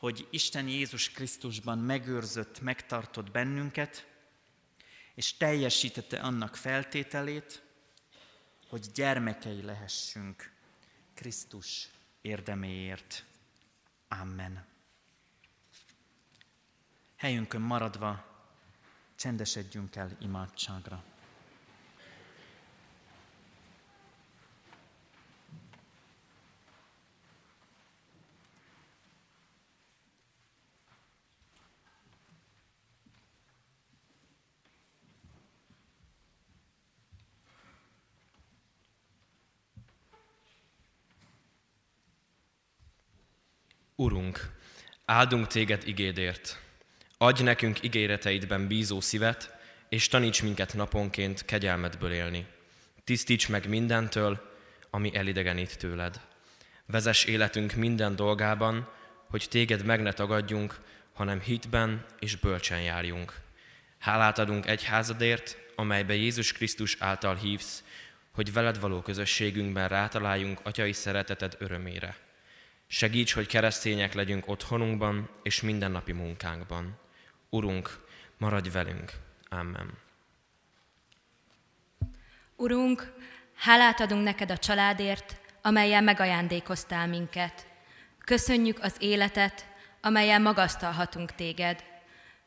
hogy 0.00 0.28
Isten 0.30 0.68
Jézus 0.68 1.10
Krisztusban 1.10 1.78
megőrzött, 1.78 2.60
megtartott 2.60 3.30
bennünket, 3.30 4.06
és 5.14 5.36
teljesítette 5.36 6.20
annak 6.20 6.56
feltételét, 6.56 7.62
hogy 8.68 8.86
gyermekei 8.94 9.62
lehessünk 9.62 10.52
Krisztus 11.14 11.88
érdeméért. 12.20 13.24
Amen. 14.08 14.66
Helyünkön 17.16 17.60
maradva 17.60 18.24
csendesedjünk 19.16 19.96
el 19.96 20.16
imádságra. 20.20 21.04
Urunk, 44.00 44.50
áldunk 45.04 45.46
téged 45.46 45.82
igédért. 45.86 46.60
Adj 47.18 47.42
nekünk 47.42 47.82
ígéreteidben 47.82 48.66
bízó 48.66 49.00
szívet, 49.00 49.54
és 49.88 50.08
taníts 50.08 50.42
minket 50.42 50.74
naponként 50.74 51.44
kegyelmedből 51.44 52.12
élni. 52.12 52.46
Tisztíts 53.04 53.48
meg 53.48 53.68
mindentől, 53.68 54.52
ami 54.90 55.16
elidegenít 55.16 55.78
tőled. 55.78 56.20
Vezess 56.86 57.24
életünk 57.24 57.74
minden 57.74 58.16
dolgában, 58.16 58.88
hogy 59.30 59.46
téged 59.50 59.84
meg 59.84 60.02
ne 60.02 60.12
tagadjunk, 60.12 60.80
hanem 61.12 61.40
hitben 61.40 62.04
és 62.18 62.36
bölcsen 62.36 62.82
járjunk. 62.82 63.34
Hálát 63.98 64.38
adunk 64.38 64.66
egy 64.66 64.84
házadért, 64.84 65.56
amelybe 65.76 66.14
Jézus 66.14 66.52
Krisztus 66.52 66.96
által 66.98 67.34
hívsz, 67.34 67.84
hogy 68.32 68.52
veled 68.52 68.80
való 68.80 69.00
közösségünkben 69.00 69.88
rátaláljunk 69.88 70.60
atyai 70.62 70.92
szereteted 70.92 71.56
örömére. 71.58 72.28
Segíts, 72.92 73.32
hogy 73.32 73.46
keresztények 73.46 74.14
legyünk 74.14 74.48
otthonunkban 74.48 75.30
és 75.42 75.60
mindennapi 75.60 76.12
munkánkban. 76.12 76.98
Urunk, 77.50 78.06
maradj 78.38 78.68
velünk. 78.68 79.12
Amen. 79.48 79.98
Urunk, 82.56 83.12
hálát 83.56 84.00
adunk 84.00 84.22
neked 84.22 84.50
a 84.50 84.58
családért, 84.58 85.40
amelyen 85.62 86.04
megajándékoztál 86.04 87.06
minket. 87.06 87.66
Köszönjük 88.24 88.78
az 88.82 88.96
életet, 88.98 89.66
amelyen 90.00 90.42
magasztalhatunk 90.42 91.34
téged. 91.34 91.84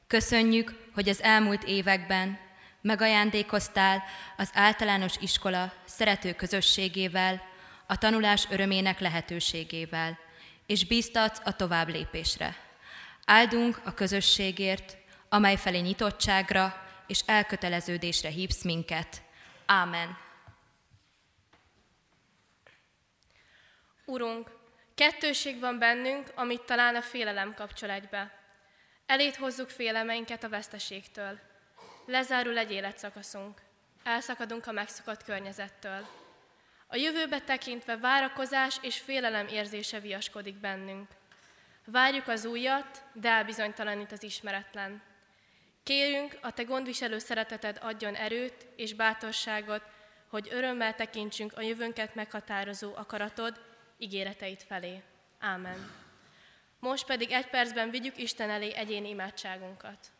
Köszönjük, 0.07 0.89
hogy 0.93 1.09
az 1.09 1.21
elmúlt 1.21 1.63
években 1.63 2.39
megajándékoztál 2.81 4.03
az 4.37 4.49
általános 4.53 5.13
iskola 5.19 5.73
szerető 5.85 6.33
közösségével, 6.33 7.41
a 7.87 7.97
tanulás 7.97 8.47
örömének 8.49 8.99
lehetőségével, 8.99 10.22
és 10.73 10.85
bíztatsz 10.85 11.41
a 11.43 11.55
tovább 11.55 11.87
lépésre. 11.87 12.55
Áldunk 13.25 13.81
a 13.85 13.93
közösségért, 13.93 14.97
amely 15.29 15.55
felé 15.55 15.79
nyitottságra 15.79 16.87
és 17.07 17.19
elköteleződésre 17.25 18.29
hívsz 18.29 18.63
minket. 18.63 19.21
Ámen. 19.65 20.17
Urunk, 24.05 24.51
kettőség 24.95 25.59
van 25.59 25.79
bennünk, 25.79 26.31
amit 26.35 26.61
talán 26.61 26.95
a 26.95 27.01
félelem 27.01 27.53
kapcsol 27.53 27.89
egybe. 27.89 28.39
Elét 29.05 29.35
hozzuk 29.35 29.69
félelmeinket 29.69 30.43
a 30.43 30.49
veszteségtől. 30.49 31.39
Lezárul 32.05 32.57
egy 32.57 32.71
életszakaszunk. 32.71 33.61
Elszakadunk 34.03 34.67
a 34.67 34.71
megszokott 34.71 35.23
környezettől. 35.23 36.22
A 36.93 36.95
jövőbe 36.95 37.39
tekintve 37.39 37.97
várakozás 37.97 38.77
és 38.81 38.97
félelem 38.99 39.47
érzése 39.47 39.99
viaskodik 39.99 40.55
bennünk. 40.55 41.07
Várjuk 41.85 42.27
az 42.27 42.45
újat, 42.45 43.03
de 43.13 43.29
elbizonytalanít 43.29 44.11
az 44.11 44.23
ismeretlen. 44.23 45.01
Kérünk, 45.83 46.37
a 46.41 46.51
Te 46.51 46.63
gondviselő 46.63 47.17
szereteted 47.17 47.79
adjon 47.81 48.15
erőt 48.15 48.65
és 48.75 48.93
bátorságot, 48.93 49.81
hogy 50.27 50.47
örömmel 50.51 50.95
tekintsünk 50.95 51.57
a 51.57 51.61
jövőnket 51.61 52.15
meghatározó 52.15 52.95
akaratod, 52.95 53.61
ígéreteit 53.97 54.63
felé. 54.63 55.01
Ámen. 55.39 55.91
Most 56.79 57.05
pedig 57.05 57.31
egy 57.31 57.47
percben 57.47 57.89
vigyük 57.89 58.17
Isten 58.17 58.49
elé 58.49 58.73
egyéni 58.73 59.09
imádságunkat. 59.09 60.11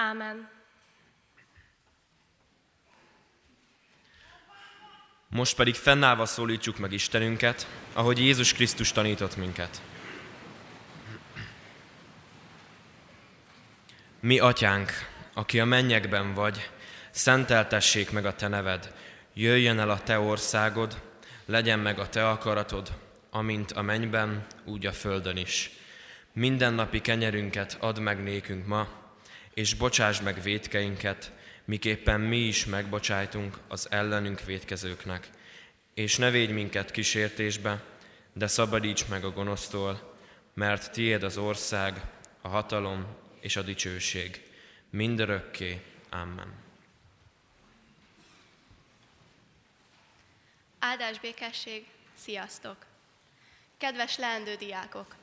Ámen. 0.00 0.48
Most 5.28 5.56
pedig 5.56 5.74
fennállva 5.74 6.26
szólítsuk 6.26 6.78
meg 6.78 6.92
Istenünket, 6.92 7.66
ahogy 7.92 8.18
Jézus 8.18 8.52
Krisztus 8.52 8.92
tanított 8.92 9.36
minket. 9.36 9.82
Mi, 14.20 14.38
atyánk, 14.38 14.92
aki 15.32 15.60
a 15.60 15.64
mennyekben 15.64 16.34
vagy, 16.34 16.70
szenteltessék 17.10 18.10
meg 18.10 18.26
a 18.26 18.34
te 18.34 18.48
neved, 18.48 18.94
jöjjön 19.34 19.78
el 19.78 19.90
a 19.90 20.02
te 20.02 20.18
országod, 20.18 21.02
legyen 21.44 21.78
meg 21.78 21.98
a 21.98 22.08
te 22.08 22.28
akaratod, 22.28 22.92
amint 23.30 23.72
a 23.72 23.82
mennyben, 23.82 24.46
úgy 24.64 24.86
a 24.86 24.92
földön 24.92 25.36
is. 25.36 25.70
Mindennapi 26.32 27.00
kenyerünket 27.00 27.76
add 27.80 28.00
meg 28.00 28.22
nékünk 28.22 28.66
ma, 28.66 29.06
és 29.58 29.74
bocsáss 29.74 30.20
meg 30.20 30.42
védkeinket, 30.42 31.32
miképpen 31.64 32.20
mi 32.20 32.36
is 32.36 32.64
megbocsájtunk 32.64 33.58
az 33.68 33.90
ellenünk 33.90 34.44
védkezőknek. 34.44 35.28
És 35.94 36.16
ne 36.16 36.30
védj 36.30 36.52
minket 36.52 36.90
kísértésbe, 36.90 37.82
de 38.32 38.46
szabadíts 38.46 39.08
meg 39.08 39.24
a 39.24 39.30
gonosztól, 39.30 40.16
mert 40.54 40.92
tiéd 40.92 41.22
az 41.22 41.36
ország, 41.36 42.00
a 42.40 42.48
hatalom 42.48 43.06
és 43.40 43.56
a 43.56 43.62
dicsőség. 43.62 44.42
Mindörökké. 44.90 45.80
Amen. 46.10 46.54
Áldás 50.78 51.20
békesség, 51.20 51.86
sziasztok! 52.14 52.76
Kedves 53.78 54.16
leendő 54.16 54.54
diákok! 54.54 55.14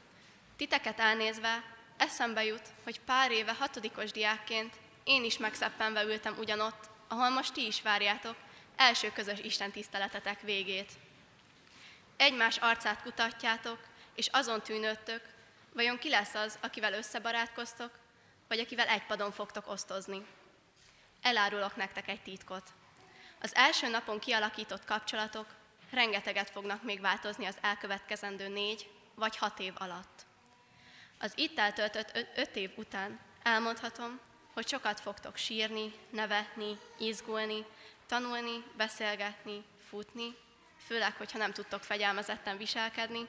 Titeket 0.56 1.00
elnézve 1.00 1.75
eszembe 1.98 2.44
jut, 2.44 2.68
hogy 2.84 3.00
pár 3.00 3.32
éve 3.32 3.54
hatodikos 3.54 4.12
diákként 4.12 4.74
én 5.04 5.24
is 5.24 5.38
megszeppenve 5.38 6.04
ültem 6.04 6.36
ugyanott, 6.38 6.90
ahol 7.08 7.30
most 7.30 7.54
ti 7.54 7.66
is 7.66 7.82
várjátok, 7.82 8.36
első 8.76 9.12
közös 9.12 9.40
Isten 9.40 9.72
tiszteletetek 9.72 10.42
végét. 10.42 10.92
Egymás 12.18 12.58
arcát 12.58 13.02
kutatjátok, 13.02 13.80
és 14.16 14.28
azon 14.28 14.62
tűnődtök, 14.62 15.22
vajon 15.74 15.98
ki 15.98 16.10
lesz 16.10 16.34
az, 16.34 16.58
akivel 16.62 16.94
összebarátkoztok, 16.94 17.92
vagy 18.48 18.60
akivel 18.60 18.88
egy 18.88 19.06
padon 19.06 19.32
fogtok 19.32 19.68
osztozni. 19.68 20.26
Elárulok 21.22 21.76
nektek 21.76 22.08
egy 22.08 22.22
titkot. 22.22 22.70
Az 23.42 23.56
első 23.56 23.88
napon 23.88 24.20
kialakított 24.20 24.86
kapcsolatok 24.86 25.48
rengeteget 25.92 26.50
fognak 26.50 26.84
még 26.84 27.02
változni 27.02 27.46
az 27.46 27.58
elkövetkezendő 27.62 28.48
négy 28.48 28.90
vagy 29.16 29.38
hat 29.38 29.60
év 29.60 29.74
alatt. 29.78 30.26
Az 31.20 31.32
itt 31.36 31.60
eltöltött 31.60 32.28
öt 32.36 32.56
év 32.56 32.72
után 32.76 33.20
elmondhatom, 33.44 34.20
hogy 34.54 34.68
sokat 34.68 35.00
fogtok 35.00 35.38
sírni, 35.38 35.94
nevetni, 36.10 36.80
izgulni, 36.98 37.66
tanulni, 38.08 38.64
beszélgetni, 38.78 39.64
futni, 39.90 40.36
főleg, 40.86 41.14
hogyha 41.18 41.38
nem 41.38 41.52
tudtok 41.52 41.84
fegyelmezetten 41.84 42.58
viselkedni, 42.58 43.28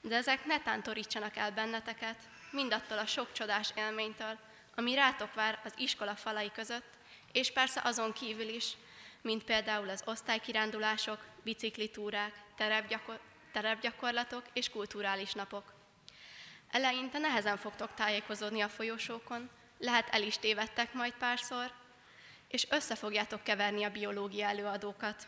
de 0.00 0.16
ezek 0.16 0.44
ne 0.44 0.60
tántorítsanak 0.60 1.36
el 1.36 1.50
benneteket, 1.50 2.16
mindattól 2.50 2.98
a 2.98 3.06
sok 3.06 3.32
csodás 3.32 3.70
élménytől, 3.76 4.38
ami 4.74 4.94
rátok 4.94 5.34
vár 5.34 5.60
az 5.64 5.72
iskola 5.76 6.14
falai 6.14 6.50
között, 6.52 6.94
és 7.32 7.52
persze 7.52 7.80
azon 7.84 8.12
kívül 8.12 8.48
is, 8.48 8.72
mint 9.20 9.44
például 9.44 9.88
az 9.88 10.02
osztálykirándulások, 10.04 11.18
biciklitúrák, 11.42 12.32
terepgyakor- 12.56 13.20
terepgyakorlatok 13.52 14.42
és 14.52 14.70
kulturális 14.70 15.32
napok. 15.32 15.75
Eleinte 16.70 17.18
nehezen 17.18 17.56
fogtok 17.56 17.94
tájékozódni 17.94 18.60
a 18.60 18.68
folyosókon, 18.68 19.50
lehet 19.78 20.08
el 20.08 20.22
is 20.22 20.38
tévedtek 20.38 20.92
majd 20.92 21.12
párszor, 21.12 21.72
és 22.48 22.66
össze 22.70 22.94
fogjátok 22.94 23.42
keverni 23.42 23.84
a 23.84 23.90
biológia 23.90 24.46
előadókat. 24.46 25.26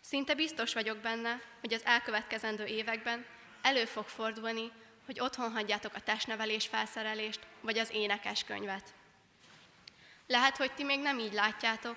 Szinte 0.00 0.34
biztos 0.34 0.72
vagyok 0.72 0.98
benne, 0.98 1.40
hogy 1.60 1.72
az 1.72 1.84
elkövetkezendő 1.84 2.64
években 2.64 3.26
elő 3.62 3.84
fog 3.84 4.06
fordulni, 4.06 4.72
hogy 5.06 5.20
otthon 5.20 5.52
hagyjátok 5.52 5.94
a 5.94 6.00
testnevelés 6.00 6.66
felszerelést, 6.66 7.40
vagy 7.60 7.78
az 7.78 7.90
énekeskönyvet. 7.92 8.94
Lehet, 10.26 10.56
hogy 10.56 10.72
ti 10.72 10.84
még 10.84 11.00
nem 11.00 11.18
így 11.18 11.32
látjátok, 11.32 11.96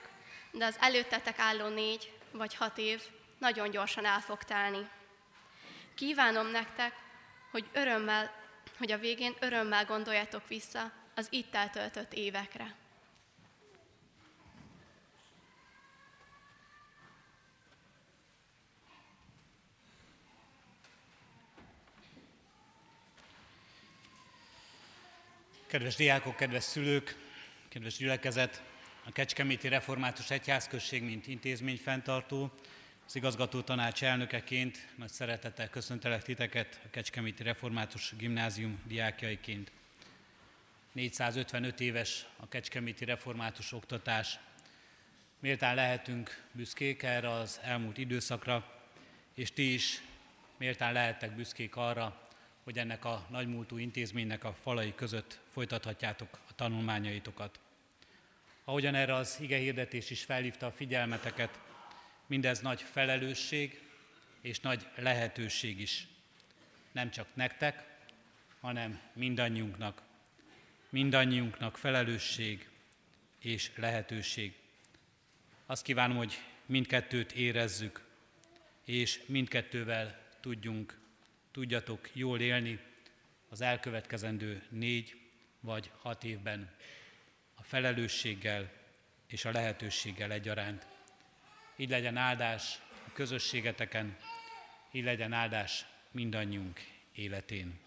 de 0.52 0.66
az 0.66 0.78
előttetek 0.80 1.40
álló 1.40 1.68
négy 1.68 2.14
vagy 2.32 2.56
hat 2.56 2.78
év 2.78 3.02
nagyon 3.38 3.70
gyorsan 3.70 4.06
el 4.06 4.20
fog 4.20 4.44
telni. 4.44 4.90
Kívánom 5.96 6.48
nektek, 6.48 6.96
hogy 7.54 7.70
örömmel, 7.74 8.32
hogy 8.78 8.91
a 8.91 8.97
végén 8.97 9.36
örömmel 9.39 9.86
gondoljatok 9.86 10.47
vissza 10.47 10.91
az 11.16 11.28
itt 11.30 11.56
eltöltött 11.56 12.14
évekre. 12.14 12.76
Kedves 25.68 25.95
diákok, 25.95 26.36
kedves 26.36 26.64
szülők, 26.64 27.16
kedves 27.70 27.97
gyülekezet, 27.97 28.62
a 29.06 29.12
Kecskeméti 29.12 29.68
Református 29.68 30.30
Egyházközség, 30.30 31.04
mint 31.04 31.28
intézmény 31.28 31.78
fenntartó, 31.78 32.51
az 33.14 33.20
igazgató 33.20 33.61
tanács 33.61 34.03
elnökeként 34.03 34.88
nagy 34.95 35.09
szeretettel 35.09 35.70
köszöntelek 35.70 36.24
titeket 36.24 36.82
a 36.86 36.89
Kecskeméti 36.89 37.43
Református 37.43 38.14
Gimnázium 38.18 38.80
diákjaiként. 38.86 39.72
455 40.91 41.80
éves 41.80 42.26
a 42.38 42.47
Kecskeméti 42.47 43.05
Református 43.05 43.72
oktatás. 43.72 44.39
Méltán 45.39 45.76
lehetünk 45.76 46.43
büszkék 46.51 47.03
erre 47.03 47.32
az 47.32 47.59
elmúlt 47.64 47.97
időszakra, 47.97 48.82
és 49.34 49.51
ti 49.51 49.74
is 49.74 50.01
méltán 50.57 50.93
lehettek 50.93 51.36
büszkék 51.36 51.76
arra, 51.76 52.30
hogy 52.64 52.78
ennek 52.78 53.05
a 53.05 53.28
nagymúltú 53.30 53.78
intézménynek 53.78 54.43
a 54.43 54.55
falai 54.61 54.93
között 54.95 55.39
folytathatjátok 55.51 56.39
a 56.49 56.55
tanulmányaitokat. 56.55 57.59
Ahogyan 58.64 58.95
erre 58.95 59.16
az 59.16 59.38
ige 59.41 59.57
hirdetés 59.57 60.09
is 60.09 60.24
felhívta 60.24 60.66
a 60.66 60.72
figyelmeteket, 60.72 61.59
mindez 62.28 62.60
nagy 62.60 62.82
felelősség 62.82 63.82
és 64.42 64.60
nagy 64.60 64.88
lehetőség 64.96 65.80
is. 65.80 66.08
Nem 66.92 67.12
csak 67.12 67.28
nektek, 67.34 67.84
hanem 68.60 69.02
mindannyiunknak. 69.14 70.02
Mindannyiunknak 70.90 71.78
felelősség 71.78 72.70
és 73.40 73.72
lehetőség. 73.76 74.54
Azt 75.66 75.84
kívánom, 75.84 76.18
hogy 76.18 76.40
mindkettőt 76.66 77.32
érezzük, 77.32 78.04
és 78.86 79.22
mindkettővel 79.26 80.22
tudjunk 80.40 81.02
tudjatok 81.52 82.10
jól 82.14 82.40
élni 82.40 82.80
az 83.50 83.62
elkövetkezendő 83.62 84.64
négy 84.70 85.16
vagy 85.60 85.92
hat 85.98 86.24
évben 86.24 86.76
a 87.56 87.64
felelősséggel 87.64 88.72
és 89.28 89.46
a 89.46 89.52
lehetőséggel 89.52 90.32
egyaránt. 90.32 90.93
Így 91.76 91.90
legyen 91.90 92.18
áldás 92.18 92.80
a 93.08 93.12
közösségeteken, 93.14 94.18
így 94.92 95.04
legyen 95.04 95.34
áldás 95.34 95.86
mindannyiunk 96.12 96.80
életén. 97.16 97.80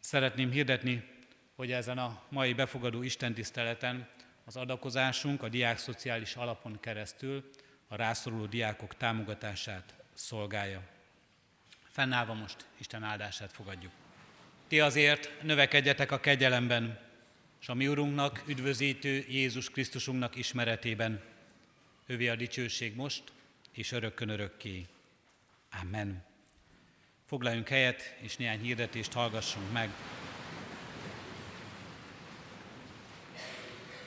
Szeretném 0.00 0.50
hirdetni, 0.50 1.04
hogy 1.54 1.72
ezen 1.72 1.98
a 1.98 2.22
mai 2.28 2.52
befogadó 2.52 3.02
istentiszteleten 3.02 4.08
az 4.44 4.56
adakozásunk 4.56 5.42
a 5.42 5.48
diák 5.48 5.78
szociális 5.78 6.34
alapon 6.34 6.80
keresztül 6.80 7.50
a 7.88 7.96
rászoruló 7.96 8.46
diákok 8.46 8.96
támogatását 8.96 9.94
szolgálja. 10.14 10.82
Fennállva 11.90 12.34
most 12.34 12.66
Isten 12.78 13.02
áldását 13.02 13.52
fogadjuk. 13.52 13.92
Ti 14.68 14.80
azért 14.80 15.42
növekedjetek 15.42 16.12
a 16.12 16.20
kegyelemben, 16.20 16.98
és 17.60 17.68
a 17.68 17.74
mi 17.74 17.88
Urunknak, 17.88 18.42
üdvözítő 18.46 19.24
Jézus 19.28 19.70
Krisztusunknak 19.70 20.36
ismeretében. 20.36 21.22
Övé 22.06 22.28
a 22.28 22.36
dicsőség 22.36 22.94
most, 22.94 23.22
és 23.72 23.92
örökkön 23.92 24.28
örökké. 24.28 24.86
Amen. 25.82 26.24
Foglaljunk 27.26 27.68
helyet, 27.68 28.16
és 28.20 28.36
néhány 28.36 28.60
hirdetést 28.60 29.12
hallgassunk 29.12 29.72
meg. 29.72 29.90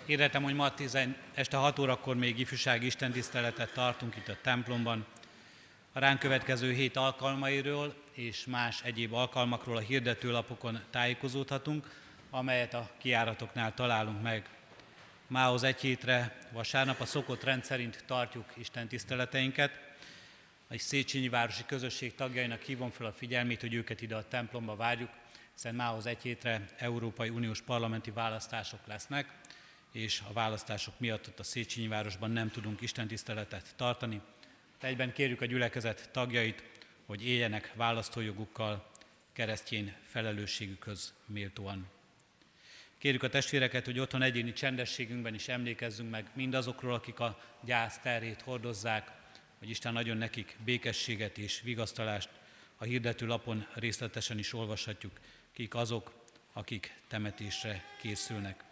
Hirdetem, 0.05 0.43
hogy 0.43 0.53
ma 0.53 0.73
tizen, 0.73 1.17
este 1.33 1.57
6 1.57 1.79
órakor 1.79 2.15
még 2.15 2.39
ifjúsági 2.39 2.85
istentiszteletet 2.85 3.73
tartunk 3.73 4.15
itt 4.15 4.27
a 4.27 4.37
templomban. 4.41 5.05
A 5.93 5.99
ránk 5.99 6.19
következő 6.19 6.73
hét 6.73 6.95
alkalmairól 6.95 7.95
és 8.11 8.45
más 8.45 8.81
egyéb 8.83 9.13
alkalmakról 9.13 9.77
a 9.77 9.79
hirdetőlapokon 9.79 10.79
tájékozódhatunk, 10.89 12.01
amelyet 12.29 12.73
a 12.73 12.89
kiáratoknál 12.97 13.73
találunk 13.73 14.21
meg. 14.21 14.56
Mához 15.29 15.63
egy 15.63 15.79
hétre 15.79 16.37
vasárnap 16.51 16.99
a 16.99 17.05
szokott 17.05 17.43
rendszerint 17.43 18.03
tartjuk 18.05 18.45
Isten 18.57 18.87
tiszteleteinket. 18.87 19.71
A 20.67 20.77
Széchenyi 20.77 21.29
Városi 21.29 21.65
Közösség 21.65 22.15
tagjainak 22.15 22.61
hívom 22.61 22.89
fel 22.89 23.05
a 23.05 23.11
figyelmét, 23.11 23.61
hogy 23.61 23.73
őket 23.73 24.01
ide 24.01 24.15
a 24.15 24.27
templomba 24.27 24.75
várjuk, 24.75 25.09
hiszen 25.53 25.75
mához 25.75 26.05
egy 26.05 26.21
hétre 26.21 26.65
Európai 26.77 27.29
Uniós 27.29 27.61
parlamenti 27.61 28.11
választások 28.11 28.79
lesznek, 28.85 29.33
és 29.91 30.21
a 30.29 30.33
választások 30.33 30.99
miatt 30.99 31.27
ott 31.27 31.39
a 31.39 31.43
Széchenyi 31.43 31.87
városban 31.87 32.31
nem 32.31 32.49
tudunk 32.49 32.81
istentiszteletet 32.81 33.73
tartani. 33.75 34.21
Egyben 34.81 35.13
kérjük 35.13 35.41
a 35.41 35.45
gyülekezet 35.45 36.09
tagjait, 36.11 36.63
hogy 37.05 37.27
éljenek 37.27 37.71
választójogukkal 37.75 38.91
keresztjén 39.33 39.95
felelősségükhöz 40.05 41.13
méltóan. 41.25 41.96
Kérjük 42.97 43.23
a 43.23 43.29
testvéreket, 43.29 43.85
hogy 43.85 43.99
otthon 43.99 44.21
egyéni 44.21 44.53
csendességünkben 44.53 45.33
is 45.33 45.47
emlékezzünk 45.47 46.09
meg 46.09 46.29
mindazokról, 46.33 46.93
akik 46.93 47.19
a 47.19 47.41
gyász 47.61 47.99
terét 47.99 48.41
hordozzák, 48.41 49.11
hogy 49.59 49.69
Isten 49.69 49.93
nagyon 49.93 50.17
nekik 50.17 50.55
békességet 50.65 51.37
és 51.37 51.61
vigasztalást. 51.61 52.29
A 52.77 52.83
hirdető 52.83 53.25
lapon 53.25 53.67
részletesen 53.73 54.37
is 54.37 54.53
olvashatjuk, 54.53 55.19
kik 55.53 55.75
azok, 55.75 56.11
akik 56.53 56.93
temetésre 57.07 57.83
készülnek. 58.01 58.63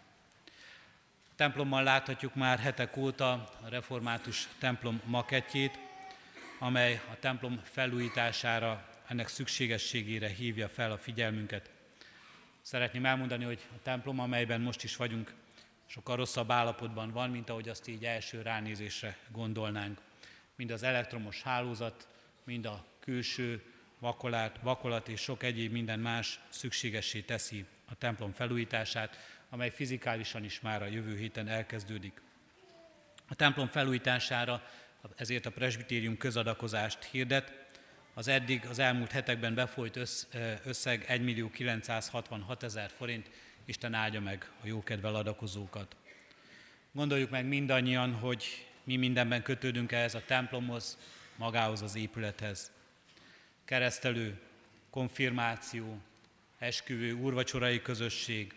Templommal 1.36 1.82
láthatjuk 1.82 2.34
már 2.34 2.58
hetek 2.58 2.96
óta 2.96 3.32
a 3.32 3.68
református 3.68 4.48
templom 4.58 5.00
makettjét, 5.04 5.78
amely 6.58 7.00
a 7.10 7.18
templom 7.18 7.60
felújítására, 7.64 8.88
ennek 9.06 9.28
szükségességére 9.28 10.28
hívja 10.28 10.68
fel 10.68 10.92
a 10.92 10.98
figyelmünket. 10.98 11.75
Szeretném 12.66 13.06
elmondani, 13.06 13.44
hogy 13.44 13.60
a 13.76 13.82
templom, 13.82 14.20
amelyben 14.20 14.60
most 14.60 14.82
is 14.82 14.96
vagyunk, 14.96 15.34
sokkal 15.86 16.16
rosszabb 16.16 16.50
állapotban 16.50 17.10
van, 17.10 17.30
mint 17.30 17.50
ahogy 17.50 17.68
azt 17.68 17.88
így 17.88 18.04
első 18.04 18.42
ránézésre 18.42 19.16
gondolnánk. 19.28 20.00
Mind 20.56 20.70
az 20.70 20.82
elektromos 20.82 21.42
hálózat, 21.42 22.08
mind 22.44 22.64
a 22.64 22.84
külső 23.00 23.62
vakolat, 23.98 24.58
vakolat 24.62 25.08
és 25.08 25.20
sok 25.20 25.42
egyéb 25.42 25.72
minden 25.72 25.98
más 25.98 26.40
szükségessé 26.48 27.20
teszi 27.20 27.64
a 27.88 27.94
templom 27.94 28.32
felújítását, 28.32 29.16
amely 29.50 29.70
fizikálisan 29.70 30.44
is 30.44 30.60
már 30.60 30.82
a 30.82 30.86
jövő 30.86 31.16
héten 31.16 31.48
elkezdődik. 31.48 32.20
A 33.28 33.34
templom 33.34 33.66
felújítására 33.66 34.62
ezért 35.16 35.46
a 35.46 35.50
presbitérium 35.50 36.16
közadakozást 36.16 37.04
hirdet, 37.04 37.65
az 38.18 38.28
eddig 38.28 38.66
az 38.66 38.78
elmúlt 38.78 39.10
hetekben 39.12 39.54
befolyt 39.54 39.98
összeg 40.64 41.04
1 41.08 41.22
millió 41.22 41.50
966 41.50 42.62
ezer 42.62 42.90
forint, 42.96 43.30
Isten 43.64 43.94
áldja 43.94 44.20
meg 44.20 44.50
a 44.62 44.66
jókedvel 44.66 45.14
adakozókat. 45.14 45.96
Gondoljuk 46.92 47.30
meg 47.30 47.46
mindannyian, 47.46 48.12
hogy 48.12 48.66
mi 48.84 48.96
mindenben 48.96 49.42
kötődünk 49.42 49.92
ehhez 49.92 50.14
a 50.14 50.22
templomhoz, 50.26 50.98
magához 51.36 51.82
az 51.82 51.96
épülethez. 51.96 52.70
Keresztelő, 53.64 54.40
konfirmáció, 54.90 55.98
esküvő, 56.58 57.12
úrvacsorai 57.12 57.82
közösség, 57.82 58.54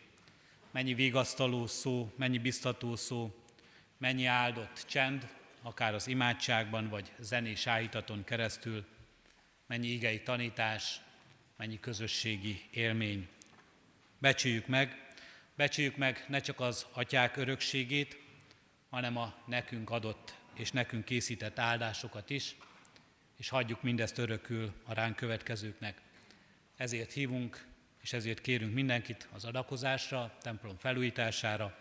mennyi 0.72 0.94
vigasztaló 0.94 1.68
szó, 1.68 2.12
mennyi 2.16 2.38
biztató 2.38 2.96
szó, 2.96 3.36
mennyi 3.98 4.26
áldott 4.26 4.86
csend, 4.88 5.28
akár 5.62 5.94
az 5.94 6.08
imádságban, 6.08 6.90
vagy 6.90 7.12
zenés 7.20 7.68
áhítaton 7.68 8.24
keresztül, 8.24 8.86
mennyi 9.70 9.88
igei 9.88 10.22
tanítás, 10.22 11.02
mennyi 11.58 11.80
közösségi 11.80 12.62
élmény. 12.72 13.28
Becsüljük 14.18 14.68
meg, 14.68 15.14
becsüljük 15.56 15.98
meg 15.98 16.26
ne 16.28 16.40
csak 16.40 16.60
az 16.60 16.86
atyák 16.92 17.38
örökségét, 17.38 18.18
hanem 18.90 19.18
a 19.18 19.36
nekünk 19.46 19.90
adott 19.90 20.34
és 20.54 20.72
nekünk 20.72 21.06
készített 21.06 21.60
áldásokat 21.60 22.30
is, 22.30 22.56
és 23.38 23.50
hagyjuk 23.50 23.82
mindezt 23.82 24.18
örökül 24.18 24.74
a 24.84 24.94
ránk 24.94 25.16
következőknek. 25.16 26.02
Ezért 26.78 27.12
hívunk, 27.12 27.66
és 28.02 28.14
ezért 28.14 28.42
kérünk 28.42 28.74
mindenkit 28.74 29.28
az 29.32 29.46
adakozásra, 29.46 30.38
templom 30.42 30.78
felújítására. 30.78 31.78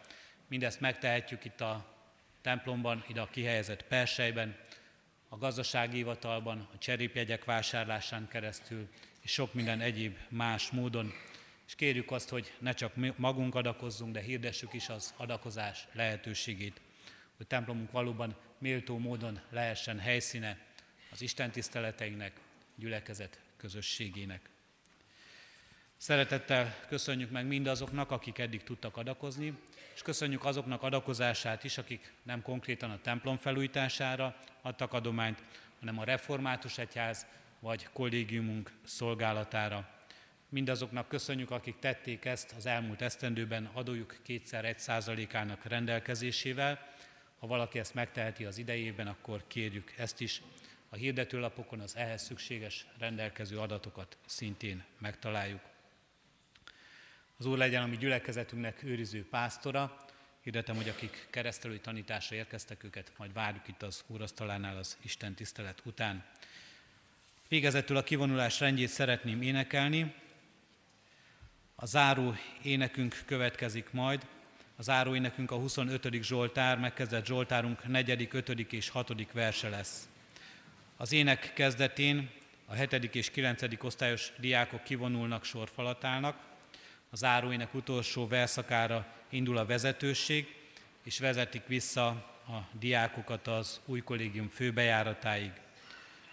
Mindezt 0.47 0.81
megtehetjük 0.81 1.45
itt 1.45 1.61
a 1.61 1.97
templomban, 2.41 3.05
ide 3.09 3.21
a 3.21 3.31
kihelyezett 3.31 3.83
persejben, 3.83 4.57
a 5.29 5.37
gazdasági 5.37 5.97
hivatalban, 5.97 6.69
a 6.75 6.79
cserépjegyek 6.79 7.45
vásárlásán 7.45 8.29
keresztül, 8.29 8.89
és 9.21 9.33
sok 9.33 9.55
minden 9.55 9.81
egyéb 9.81 10.17
más 10.29 10.71
módon. 10.71 11.13
És 11.67 11.75
kérjük 11.75 12.11
azt, 12.11 12.29
hogy 12.29 12.53
ne 12.59 12.73
csak 12.73 12.93
magunk 13.17 13.55
adakozzunk, 13.55 14.13
de 14.13 14.21
hirdessük 14.21 14.73
is 14.73 14.89
az 14.89 15.15
adakozás 15.17 15.87
lehetőségét, 15.93 16.81
hogy 17.37 17.47
templomunk 17.47 17.91
valóban 17.91 18.37
méltó 18.59 18.99
módon 18.99 19.41
lehessen 19.51 19.99
helyszíne 19.99 20.59
az 21.11 21.23
Isten 21.23 21.51
tiszteleteinknek, 21.51 22.41
gyülekezet 22.77 23.41
közösségének. 23.57 24.51
Szeretettel 26.01 26.75
köszönjük 26.89 27.31
meg 27.31 27.47
mindazoknak, 27.47 28.11
akik 28.11 28.39
eddig 28.39 28.63
tudtak 28.63 28.97
adakozni, 28.97 29.59
és 29.95 30.03
köszönjük 30.03 30.45
azoknak 30.45 30.83
adakozását 30.83 31.65
is, 31.65 31.79
akik 31.79 32.13
nem 32.23 32.43
konkrétan 32.43 32.91
a 32.91 33.01
templom 33.01 33.37
felújítására 33.37 34.37
adtak 34.63 34.93
adományt, 34.93 35.43
hanem 35.79 35.99
a 35.99 36.05
református 36.05 36.79
egyház 36.79 37.27
vagy 37.61 37.89
kollégiumunk 37.93 38.73
szolgálatára. 38.85 39.89
Mindazoknak 40.49 41.09
köszönjük, 41.09 41.51
akik 41.51 41.79
tették 41.79 42.25
ezt 42.25 42.55
az 42.57 42.67
elmúlt 42.67 43.03
esztendőben 43.03 43.71
adójuk 43.73 44.17
kétszer 44.23 44.65
egy 44.65 44.79
százalékának 44.79 45.65
rendelkezésével. 45.65 46.87
Ha 47.39 47.47
valaki 47.47 47.79
ezt 47.79 47.95
megteheti 47.95 48.45
az 48.45 48.59
idejében, 48.59 49.07
akkor 49.07 49.45
kérjük 49.47 49.95
ezt 49.97 50.21
is. 50.21 50.43
A 50.89 50.97
hirdetőlapokon 50.97 51.81
az 51.81 51.97
ehhez 51.97 52.23
szükséges 52.23 52.87
rendelkező 52.99 53.59
adatokat 53.59 54.17
szintén 54.27 54.85
megtaláljuk. 54.99 55.61
Az 57.41 57.47
Úr 57.47 57.59
legyen 57.59 57.83
a 57.83 57.87
mi 57.87 57.97
gyülekezetünknek 57.97 58.83
őriző 58.83 59.27
pásztora. 59.29 59.97
Hirdetem, 60.43 60.77
hogy 60.77 60.89
akik 60.89 61.27
keresztelői 61.31 61.81
tanításra 61.81 62.37
érkeztek, 62.37 62.85
őket 62.85 63.13
majd 63.17 63.33
várjuk 63.33 63.69
itt 63.69 63.83
az 63.83 64.05
úrasztalánál 64.07 64.77
az 64.77 64.97
Isten 65.03 65.35
tisztelet 65.35 65.83
után. 65.85 66.25
Végezetül 67.49 67.97
a 67.97 68.03
kivonulás 68.03 68.61
rendjét 68.61 68.89
szeretném 68.89 69.43
énekelni. 69.43 70.15
A 71.75 71.87
záró 71.87 72.35
énekünk 72.63 73.23
következik 73.27 73.91
majd. 73.91 74.27
A 74.77 74.83
záró 74.83 75.15
énekünk 75.15 75.51
a 75.51 75.57
25. 75.57 76.23
Zsoltár, 76.23 76.79
megkezdett 76.79 77.27
Zsoltárunk 77.27 77.87
4., 77.87 78.29
5. 78.33 78.49
és 78.73 78.89
6. 78.89 79.33
verse 79.33 79.69
lesz. 79.69 80.09
Az 80.97 81.13
ének 81.13 81.53
kezdetén 81.53 82.31
a 82.67 82.75
7. 82.75 83.15
és 83.15 83.31
9. 83.31 83.63
osztályos 83.85 84.33
diákok 84.39 84.85
kivonulnak, 84.85 85.45
sorfalatálnak. 85.45 86.48
A 87.11 87.17
záróének 87.17 87.75
utolsó 87.75 88.27
verszakára 88.27 89.07
indul 89.29 89.57
a 89.57 89.67
vezetőség, 89.67 90.55
és 91.03 91.19
vezetik 91.19 91.67
vissza 91.67 92.07
a 92.49 92.69
diákokat 92.79 93.47
az 93.47 93.81
új 93.85 94.01
kollégium 94.01 94.49
főbejáratáig. 94.49 95.53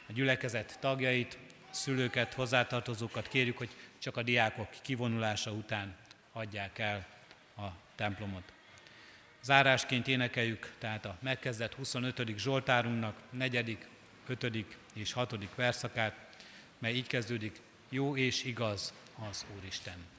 A 0.09 0.11
gyülekezet 0.11 0.77
tagjait, 0.79 1.37
szülőket, 1.69 2.33
hozzátartozókat 2.33 3.27
kérjük, 3.27 3.57
hogy 3.57 3.69
csak 3.99 4.17
a 4.17 4.23
diákok 4.23 4.69
kivonulása 4.81 5.51
után 5.51 5.95
hagyják 6.31 6.79
el 6.79 7.05
a 7.57 7.67
templomot. 7.95 8.53
Zárásként 9.41 10.07
énekeljük 10.07 10.73
tehát 10.77 11.05
a 11.05 11.17
megkezdett 11.19 11.73
25. 11.73 12.37
Zsoltárunknak 12.37 13.21
4., 13.29 13.77
5. 14.27 14.65
és 14.93 15.13
6. 15.13 15.55
verszakát, 15.55 16.15
mely 16.79 16.93
így 16.93 17.07
kezdődik, 17.07 17.61
jó 17.89 18.17
és 18.17 18.43
igaz 18.43 18.93
az 19.29 19.45
Úristen. 19.57 20.14